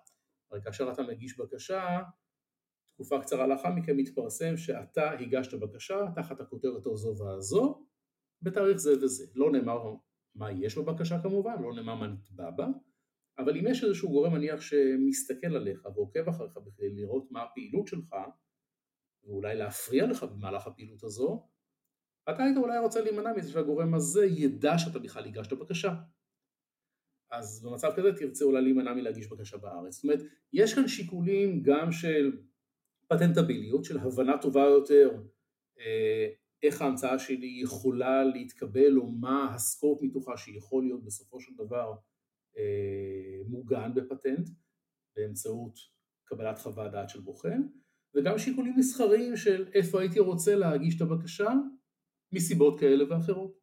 הרי 0.50 0.60
כאשר 0.64 0.92
אתה 0.92 1.02
מגיש 1.02 1.38
בקשה 1.38 2.00
תקופה 2.86 3.20
קצרה 3.20 3.46
לאחר 3.46 3.70
מכן 3.70 3.96
מתפרסם 3.96 4.56
שאתה 4.56 5.10
הגשת 5.10 5.54
בקשה 5.54 5.98
תחת 6.14 6.40
הכותרת 6.40 6.86
הזו 6.86 7.16
והזו 7.18 7.86
בתאריך 8.42 8.76
זה 8.76 8.92
וזה. 9.04 9.26
לא 9.34 9.52
נאמר 9.52 9.94
מה 10.34 10.52
יש 10.52 10.78
בבקשה 10.78 11.22
כמובן, 11.22 11.62
לא 11.62 11.74
נאמר 11.74 11.94
מה 11.94 12.06
נתבע 12.06 12.50
בה, 12.50 12.66
אבל 13.38 13.56
אם 13.56 13.66
יש 13.66 13.84
איזשהו 13.84 14.08
גורם 14.08 14.32
מניח 14.32 14.60
שמסתכל 14.60 15.56
עליך 15.56 15.86
ועוקב 15.94 16.28
אחריך 16.28 16.56
בכדי 16.56 16.90
לראות 16.90 17.28
מה 17.30 17.42
הפעילות 17.42 17.86
שלך 17.86 18.14
ואולי 19.24 19.56
להפריע 19.56 20.06
לך 20.06 20.22
במהלך 20.22 20.66
הפעילות 20.66 21.04
הזו, 21.04 21.46
אתה 22.30 22.42
היית 22.44 22.56
אולי 22.56 22.78
רוצה 22.78 23.00
להימנע 23.00 23.32
מזה 23.36 23.52
שהגורם 23.52 23.94
הזה 23.94 24.26
ידע 24.26 24.78
שאתה 24.78 24.98
בכלל 24.98 25.24
הגשת 25.24 25.52
בקשה. 25.52 25.94
אז 27.30 27.62
במצב 27.62 27.90
כזה 27.96 28.08
תרצה 28.16 28.44
אולי 28.44 28.62
להימנע 28.62 28.94
מלהגיש 28.94 29.28
בקשה 29.28 29.56
בארץ. 29.56 29.94
זאת 29.94 30.04
אומרת, 30.04 30.20
יש 30.52 30.74
כאן 30.74 30.88
שיקולים 30.88 31.62
גם 31.62 31.92
של 31.92 32.38
פטנטביליות, 33.08 33.84
של 33.84 33.98
הבנה 33.98 34.38
טובה 34.38 34.60
יותר 34.60 35.10
אה, 35.78 36.28
איך 36.62 36.82
ההמצאה 36.82 37.18
שלי 37.18 37.60
יכולה 37.62 38.24
להתקבל 38.24 38.98
או 38.98 39.06
מה 39.06 39.54
הסקופ 39.54 40.02
מתוכה 40.02 40.36
שיכול 40.36 40.84
להיות 40.84 41.04
בסופו 41.04 41.40
של 41.40 41.52
דבר 41.54 41.92
אה, 42.56 43.42
מוגן 43.46 43.94
בפטנט 43.94 44.48
באמצעות 45.16 45.78
קבלת 46.24 46.58
חוות 46.58 46.92
דעת 46.92 47.08
של 47.08 47.20
בוחן 47.20 47.62
וגם 48.14 48.38
שיקולים 48.38 48.74
מסחריים 48.76 49.36
של 49.36 49.68
איפה 49.74 50.00
הייתי 50.00 50.20
רוצה 50.20 50.54
להגיש 50.54 50.96
את 50.96 51.00
הבקשה 51.00 51.50
מסיבות 52.32 52.80
כאלה 52.80 53.04
ואחרות. 53.10 53.60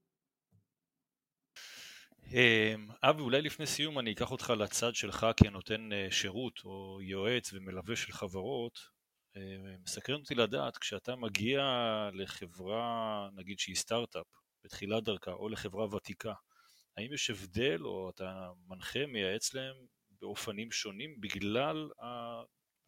אמ, 2.32 2.88
אבי, 3.04 3.22
אולי 3.22 3.42
לפני 3.42 3.66
סיום 3.66 4.00
אני 4.00 4.12
אקח 4.12 4.32
אותך 4.32 4.54
לצד 4.58 4.96
שלך 4.96 5.28
כנותן 5.38 5.94
אה, 5.94 6.08
שירות 6.12 6.60
או 6.66 7.00
יועץ 7.02 7.54
ומלווה 7.54 7.96
של 7.96 8.12
חברות. 8.12 8.80
אה, 9.38 9.76
מסקרן 9.84 10.20
אותי 10.20 10.36
לדעת, 10.36 10.78
כשאתה 10.78 11.16
מגיע 11.16 11.62
לחברה, 12.14 13.30
נגיד 13.36 13.60
שהיא 13.60 13.76
סטארט-אפ, 13.76 14.26
בתחילת 14.64 15.04
דרכה, 15.04 15.32
או 15.32 15.50
לחברה 15.50 15.96
ותיקה, 15.96 16.34
האם 16.98 17.14
יש 17.14 17.30
הבדל, 17.30 17.82
או 17.82 18.10
אתה 18.10 18.50
מנחה, 18.68 19.06
מייעץ 19.06 19.54
להם 19.54 19.76
באופנים 20.22 20.72
שונים, 20.72 21.22
בגלל 21.22 21.90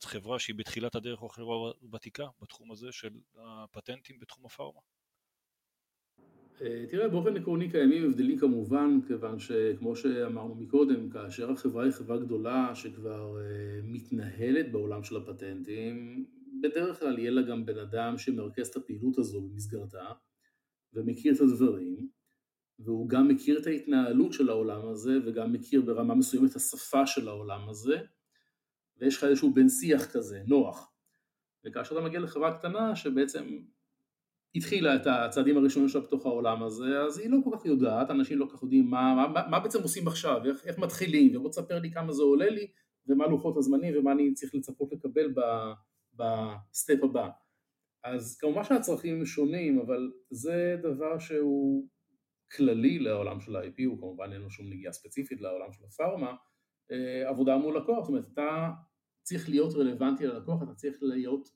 חברה 0.04 0.40
שהיא 0.40 0.56
בתחילת 0.56 0.96
הדרך 0.96 1.22
או 1.22 1.30
חברה 1.30 1.72
ותיקה 1.94 2.28
בתחום 2.42 2.72
הזה 2.72 2.92
של 2.92 3.10
הפטנטים 3.36 4.20
בתחום 4.20 4.46
הפארמה? 4.46 4.80
אה, 6.62 6.86
תראה, 6.90 7.08
באופן 7.08 7.38
עקרוני 7.38 7.72
קיימים 7.72 8.06
הבדלים 8.06 8.40
כמובן, 8.40 9.00
כיוון 9.08 9.40
שכמו 9.40 9.96
שאמרנו 9.96 10.56
מקודם, 10.56 11.10
כאשר 11.10 11.52
החברה 11.52 11.84
היא 11.84 11.92
חברה 11.92 12.18
גדולה 12.18 12.76
שכבר 12.76 13.42
אה, 13.42 13.80
מתנהלת 13.84 14.72
בעולם 14.72 15.04
של 15.04 15.18
הפטנטים, 15.18 16.26
בדרך 16.62 17.00
כלל 17.00 17.20
יהיה 17.20 17.32
לה 17.32 17.42
גם 17.42 17.66
בן 17.66 17.78
אדם 17.78 18.18
שמרכז 18.18 18.68
את 18.68 18.76
הפעילות 18.76 19.18
הזו 19.18 19.42
במסגרתה 19.42 20.06
ומכיר 20.94 21.34
את 21.34 21.42
הדברים, 21.42 22.10
והוא 22.80 23.10
גם 23.10 23.28
מכיר 23.28 23.60
את 23.60 23.68
ההתנהלות 23.68 24.34
של 24.34 24.50
העולם 24.50 24.88
הזה 24.88 25.18
וגם 25.26 25.54
מכיר 25.54 25.82
ברמה 25.82 26.16
מסוימת 26.16 26.52
את 26.52 26.56
השפה 26.56 27.08
של 27.08 27.28
העולם 27.28 27.70
הזה, 27.70 27.98
ויש 29.00 29.18
לך 29.18 29.24
איזשהו 29.24 29.54
בן 29.54 29.70
שיח 29.70 30.12
כזה, 30.12 30.42
נוח. 30.48 30.92
וכאשר 31.66 31.98
אתה 31.98 32.06
מגיע 32.06 32.20
לחברה 32.20 32.58
קטנה 32.58 32.96
שבעצם 32.96 33.60
התחילה 34.56 34.96
את 34.96 35.08
הצעדים 35.08 35.58
הראשונים 35.58 35.90
שלה 35.90 36.02
בתוך 36.02 36.26
העולם 36.26 36.64
הזה, 36.64 37.02
אז 37.02 37.20
היא 37.20 37.30
לא 37.30 37.38
כל 37.44 37.58
כך 37.58 37.66
יודעת, 37.66 38.12
אנשים 38.12 38.40
לא 38.40 38.46
כל 38.46 38.58
כך 38.58 38.64
יודעים 38.64 38.90
מה, 38.90 39.28
מה, 39.34 39.48
מה 39.50 39.60
בעצם 39.60 39.82
עושים 39.82 40.08
עכשיו, 40.08 40.46
איך, 40.46 40.66
איך 40.66 40.80
מתחילים, 40.80 41.36
ובוא 41.36 41.50
תספר 41.50 41.80
לי 41.80 41.92
כמה 41.92 42.14
זה 42.14 42.24
עולה 42.24 42.50
לי, 42.50 42.68
ומה 43.08 43.28
לוחות 43.28 43.58
הזמנים, 43.58 43.98
ומה 43.98 44.12
אני 44.12 44.34
צריך 44.34 44.56
לצפות 44.56 44.92
לקבל 44.92 45.34
ב 46.14 46.32
step 46.32 47.04
הבא. 47.04 47.30
אז 48.04 48.38
כמובן 48.38 48.64
שהצרכים 48.64 49.26
שונים, 49.26 49.80
אבל 49.80 50.12
זה 50.30 50.76
דבר 50.84 51.20
שהוא 51.20 51.88
כללי 52.56 53.00
לעולם 53.00 53.40
של 53.40 53.56
ה-IP, 53.56 53.86
הוא 53.86 54.00
כמובן 54.00 54.34
אין 54.34 54.42
לו 54.42 54.50
שום 54.50 54.70
נגיעה 54.70 54.94
ספציפית 54.94 55.42
לעולם 55.42 55.72
של 55.72 55.84
הפארמה, 55.86 56.34
אה, 56.92 57.30
עבודה 57.30 57.58
מול 57.58 57.78
לקוח, 57.78 58.00
זאת 58.00 58.10
אומרת 58.10 58.26
אתה 58.34 58.70
צריך 59.30 59.50
להיות 59.50 59.74
רלוונטי 59.74 60.28
ללקוח, 60.28 60.64
אתה 60.64 60.74
צריך 60.74 60.98
להיות 61.02 61.50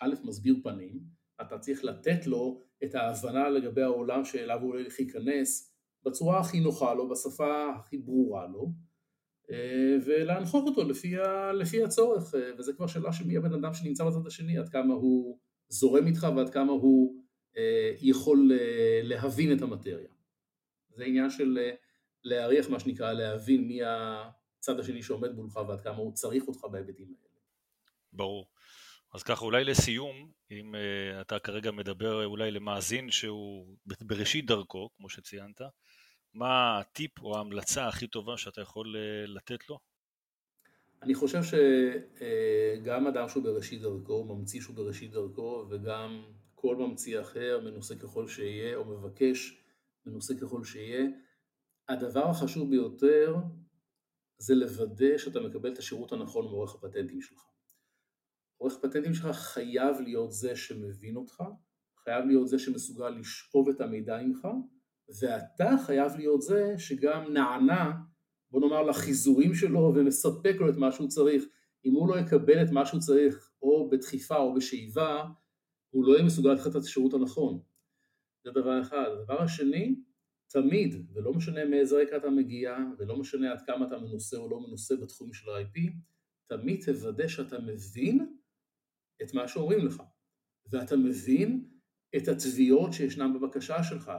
א', 0.00 0.14
מסביר 0.24 0.56
פנים, 0.62 1.00
אתה 1.40 1.58
צריך 1.58 1.84
לתת 1.84 2.26
לו 2.26 2.64
את 2.84 2.94
ההבנה 2.94 3.48
לגבי 3.48 3.82
העולם 3.82 4.24
שאליו 4.24 4.60
הוא 4.60 4.68
הולך 4.68 4.94
להיכנס 4.98 5.74
בצורה 6.04 6.40
הכי 6.40 6.60
נוחה 6.60 6.94
לו, 6.94 7.08
בשפה 7.08 7.74
הכי 7.76 7.98
ברורה 7.98 8.46
לו, 8.46 8.72
אה, 9.50 9.96
ולהנחות 10.06 10.64
אותו 10.66 10.84
לפי, 10.84 11.18
ה, 11.18 11.52
לפי 11.52 11.84
הצורך, 11.84 12.34
אה, 12.34 12.50
וזה 12.58 12.72
כבר 12.72 12.86
שאלה 12.86 13.12
של 13.12 13.26
מי 13.26 13.36
הבן 13.36 13.54
אדם 13.54 13.74
שנמצא 13.74 14.04
בצד 14.04 14.26
השני, 14.26 14.58
עד 14.58 14.68
כמה 14.68 14.94
הוא 14.94 15.38
זורם 15.68 16.06
איתך 16.06 16.26
ועד 16.36 16.50
כמה 16.50 16.72
הוא 16.72 17.22
אה, 17.56 17.92
יכול 18.00 18.52
להבין 19.02 19.56
את 19.56 19.62
המטריה. 19.62 20.10
זה 20.96 21.04
עניין 21.04 21.30
של 21.30 21.58
להעריך 22.24 22.70
מה 22.70 22.80
שנקרא, 22.80 23.12
להבין 23.12 23.68
מי 23.68 23.80
הצד 24.58 24.80
השני 24.80 25.02
שעומד 25.02 25.32
מולך 25.32 25.56
ועד 25.56 25.80
כמה 25.80 25.96
הוא 25.96 26.12
צריך 26.12 26.48
אותך 26.48 26.64
בהיבטים 26.64 27.06
האלה. 27.06 27.28
ברור. 28.12 28.46
אז 29.14 29.22
ככה 29.22 29.44
אולי 29.44 29.64
לסיום, 29.64 30.30
אם 30.50 30.74
uh, 30.74 31.20
אתה 31.20 31.38
כרגע 31.38 31.70
מדבר 31.70 32.24
אולי 32.24 32.50
למאזין 32.50 33.10
שהוא 33.10 33.76
בראשית 34.00 34.46
דרכו, 34.46 34.90
כמו 34.96 35.08
שציינת, 35.08 35.60
מה 36.34 36.78
הטיפ 36.78 37.20
או 37.20 37.36
ההמלצה 37.36 37.88
הכי 37.88 38.06
טובה 38.06 38.36
שאתה 38.36 38.60
יכול 38.60 38.96
uh, 38.96 39.30
לתת 39.30 39.68
לו? 39.68 39.78
אני 41.02 41.14
חושב 41.14 41.40
שגם 41.42 43.06
uh, 43.06 43.08
אדם 43.08 43.28
שהוא 43.28 43.42
בראשית 43.42 43.82
דרכו, 43.82 44.24
ממציא 44.24 44.60
שהוא 44.60 44.76
בראשית 44.76 45.10
דרכו, 45.10 45.66
וגם 45.70 46.24
כל 46.54 46.76
ממציא 46.76 47.20
אחר, 47.20 47.60
מנוסה 47.64 47.96
ככל 47.96 48.28
שיהיה, 48.28 48.76
או 48.76 48.84
מבקש 48.84 49.62
מנוסה 50.06 50.34
ככל 50.40 50.64
שיהיה, 50.64 51.04
הדבר 51.88 52.28
החשוב 52.28 52.70
ביותר 52.70 53.36
זה 54.38 54.54
לוודא 54.54 55.18
שאתה 55.18 55.40
מקבל 55.40 55.72
את 55.72 55.78
השירות 55.78 56.12
הנכון 56.12 56.44
מעורך 56.44 56.74
הפטנטים 56.74 57.20
שלך. 57.20 57.42
עורך 58.60 58.78
פטנטים 58.82 59.14
שלך 59.14 59.36
חייב 59.36 60.00
להיות 60.00 60.32
זה 60.32 60.56
שמבין 60.56 61.16
אותך, 61.16 61.42
חייב 62.04 62.24
להיות 62.24 62.48
זה 62.48 62.58
שמסוגל 62.58 63.08
לשאוב 63.08 63.68
את 63.68 63.80
המידע 63.80 64.18
ממך, 64.22 64.48
ואתה 65.20 65.70
חייב 65.86 66.12
להיות 66.16 66.42
זה 66.42 66.74
שגם 66.78 67.32
נענה, 67.32 67.92
בוא 68.50 68.60
נאמר, 68.60 68.82
לחיזורים 68.82 69.54
שלו 69.54 69.92
ומספק 69.94 70.56
לו 70.60 70.70
את 70.70 70.76
מה 70.76 70.92
שהוא 70.92 71.08
צריך. 71.08 71.44
אם 71.84 71.92
הוא 71.92 72.08
לא 72.08 72.18
יקבל 72.20 72.62
את 72.62 72.70
מה 72.70 72.86
שהוא 72.86 73.00
צריך, 73.00 73.50
או 73.62 73.90
בדחיפה 73.90 74.36
או 74.36 74.54
בשאיבה, 74.54 75.24
הוא 75.90 76.04
לא 76.04 76.12
יהיה 76.12 76.24
מסוגל 76.24 76.52
לתת 76.52 76.76
את 76.76 76.82
השירות 76.82 77.14
הנכון. 77.14 77.60
זה 78.44 78.50
דבר 78.50 78.82
אחד. 78.82 79.06
הדבר 79.12 79.42
השני, 79.42 79.96
תמיד, 80.50 81.06
ולא 81.14 81.34
משנה 81.34 81.64
מאיזה 81.64 82.02
רקע 82.02 82.16
אתה 82.16 82.30
מגיע, 82.30 82.76
ולא 82.98 83.16
משנה 83.16 83.52
עד 83.52 83.62
כמה 83.66 83.86
אתה 83.86 83.98
מנוסה 83.98 84.36
או 84.36 84.50
לא 84.50 84.60
מנוסה 84.60 84.96
בתחום 84.96 85.32
של 85.32 85.50
ה-IP, 85.50 85.92
תמיד 86.48 86.84
תוודא 86.84 87.28
שאתה 87.28 87.58
מבין 87.58 88.36
את 89.22 89.34
מה 89.34 89.48
שאומרים 89.48 89.86
לך, 89.86 90.02
ואתה 90.70 90.96
מבין 90.96 91.68
את 92.16 92.28
התביעות 92.28 92.92
שישנן 92.92 93.32
בבקשה 93.34 93.82
שלך. 93.82 94.12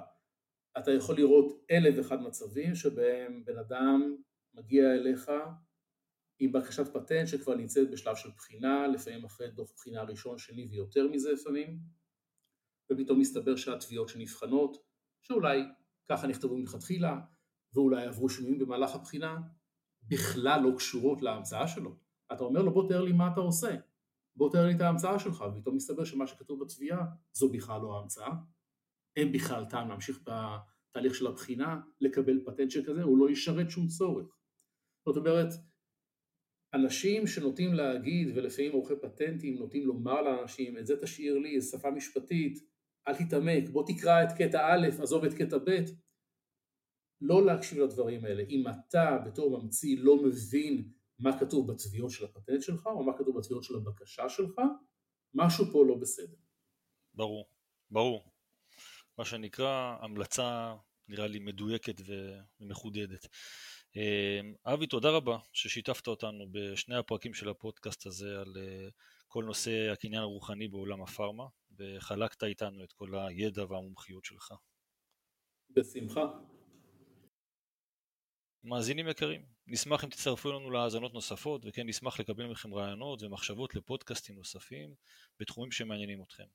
אתה 0.77 0.91
יכול 0.91 1.15
לראות 1.15 1.65
אלף 1.71 1.95
ואחד 1.97 2.21
מצבים 2.21 2.75
שבהם 2.75 3.45
בן 3.45 3.57
אדם 3.57 4.15
מגיע 4.53 4.93
אליך 4.93 5.31
עם 6.39 6.51
בקשת 6.51 6.93
פטנט 6.93 7.27
שכבר 7.27 7.55
נמצאת 7.55 7.91
בשלב 7.91 8.15
של 8.15 8.29
בחינה, 8.29 8.87
לפעמים 8.87 9.25
אחרי 9.25 9.51
דוח 9.51 9.71
בחינה 9.75 10.03
ראשון, 10.03 10.37
שני 10.37 10.67
ויותר 10.71 11.07
מזה 11.07 11.31
לפעמים, 11.31 11.79
ופתאום 12.91 13.19
מסתבר 13.19 13.55
שהתביעות 13.55 14.09
שנבחנות, 14.09 14.77
שאולי 15.21 15.61
ככה 16.09 16.27
נכתבו 16.27 16.57
מלכתחילה, 16.57 17.19
ואולי 17.73 18.05
עברו 18.05 18.29
שינויים 18.29 18.59
במהלך 18.59 18.95
הבחינה, 18.95 19.37
בכלל 20.03 20.61
לא 20.63 20.75
קשורות 20.77 21.21
להמצאה 21.21 21.67
שלו. 21.67 21.95
אתה 22.33 22.43
אומר 22.43 22.61
לו 22.61 22.73
בוא 22.73 22.89
תאר 22.89 23.01
לי 23.01 23.11
מה 23.11 23.31
אתה 23.33 23.39
עושה, 23.39 23.75
בוא 24.35 24.51
תאר 24.51 24.65
לי 24.65 24.75
את 24.75 24.81
ההמצאה 24.81 25.19
שלך, 25.19 25.43
ופתאום 25.51 25.75
מסתבר 25.75 26.03
שמה 26.03 26.27
שכתוב 26.27 26.63
בתביעה 26.63 27.05
זו 27.33 27.51
בכלל 27.51 27.81
לא 27.81 27.97
ההמצאה, 27.97 28.29
אין 29.15 29.31
בכלל 29.31 29.65
טעם 29.65 29.89
להמשיך 29.89 30.19
בתהליך 30.21 31.15
של 31.15 31.27
הבחינה, 31.27 31.81
לקבל 32.01 32.45
פטנט 32.45 32.71
שכזה, 32.71 33.03
הוא 33.03 33.17
לא 33.17 33.29
ישרת 33.29 33.69
שום 33.69 33.87
צורך. 33.87 34.37
זאת 35.05 35.17
אומרת, 35.17 35.53
אנשים 36.73 37.27
שנוטים 37.27 37.73
להגיד, 37.73 38.37
ולפעמים 38.37 38.71
עורכי 38.71 38.93
פטנטים 39.01 39.59
נוטים 39.59 39.87
לומר 39.87 40.21
לאנשים, 40.21 40.77
את 40.77 40.85
זה 40.85 41.01
תשאיר 41.01 41.37
לי, 41.37 41.61
זו 41.61 41.77
שפה 41.77 41.91
משפטית, 41.91 42.59
אל 43.09 43.15
תתעמק, 43.15 43.69
בוא 43.69 43.83
תקרא 43.87 44.23
את 44.23 44.29
קטע 44.37 44.59
א', 44.73 44.87
עזוב 45.01 45.23
את 45.23 45.33
קטע 45.33 45.57
ב', 45.57 45.71
לא 47.21 47.45
להקשיב 47.45 47.79
לדברים 47.79 48.25
האלה. 48.25 48.43
אם 48.49 48.63
אתה 48.67 49.17
בתור 49.25 49.61
ממציא 49.61 49.97
לא 49.99 50.23
מבין 50.23 50.91
מה 51.19 51.39
כתוב 51.39 51.71
בתביעות 51.71 52.11
של 52.11 52.25
הפטנט 52.25 52.61
שלך, 52.61 52.87
או 52.87 53.03
מה 53.03 53.17
כתוב 53.17 53.37
בתביעות 53.37 53.63
של 53.63 53.75
הבקשה 53.75 54.29
שלך, 54.29 54.61
משהו 55.33 55.65
פה 55.71 55.85
לא 55.85 55.95
בסדר. 55.95 56.37
ברור, 57.13 57.49
ברור. 57.91 58.31
מה 59.17 59.25
שנקרא 59.25 59.97
המלצה 60.01 60.75
נראה 61.07 61.27
לי 61.27 61.39
מדויקת 61.39 62.01
ומחודדת. 62.59 63.27
אמ, 63.95 64.53
אבי, 64.65 64.87
תודה 64.87 65.09
רבה 65.09 65.37
ששיתפת 65.53 66.07
אותנו 66.07 66.45
בשני 66.51 66.95
הפרקים 66.95 67.33
של 67.33 67.49
הפודקאסט 67.49 68.05
הזה 68.05 68.39
על 68.41 68.53
אה, 68.57 68.89
כל 69.27 69.43
נושא 69.43 69.91
הקניין 69.91 70.21
הרוחני 70.21 70.67
בעולם 70.67 71.01
הפארמה, 71.01 71.43
וחלקת 71.79 72.43
איתנו 72.43 72.83
את 72.83 72.93
כל 72.93 73.15
הידע 73.15 73.65
והמומחיות 73.65 74.25
שלך. 74.25 74.53
בשמחה. 75.69 76.21
מאזינים 78.63 79.07
יקרים, 79.07 79.45
נשמח 79.67 80.03
אם 80.03 80.09
תצטרפו 80.09 80.51
לנו 80.51 80.71
להאזנות 80.71 81.13
נוספות, 81.13 81.61
וכן 81.65 81.87
נשמח 81.87 82.19
לקבל 82.19 82.47
מכם 82.47 82.73
רעיונות 82.73 83.23
ומחשבות 83.23 83.75
לפודקאסטים 83.75 84.35
נוספים 84.35 84.93
בתחומים 85.39 85.71
שמעניינים 85.71 86.21
אתכם. 86.21 86.47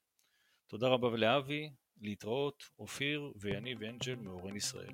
תודה 0.67 0.89
רבה 0.89 1.09
ולאבי, 1.09 1.71
להתראות, 2.01 2.65
אופיר 2.79 3.33
ויניב 3.37 3.83
אנג'ל 3.83 4.15
מאורן 4.15 4.57
ישראל. 4.57 4.93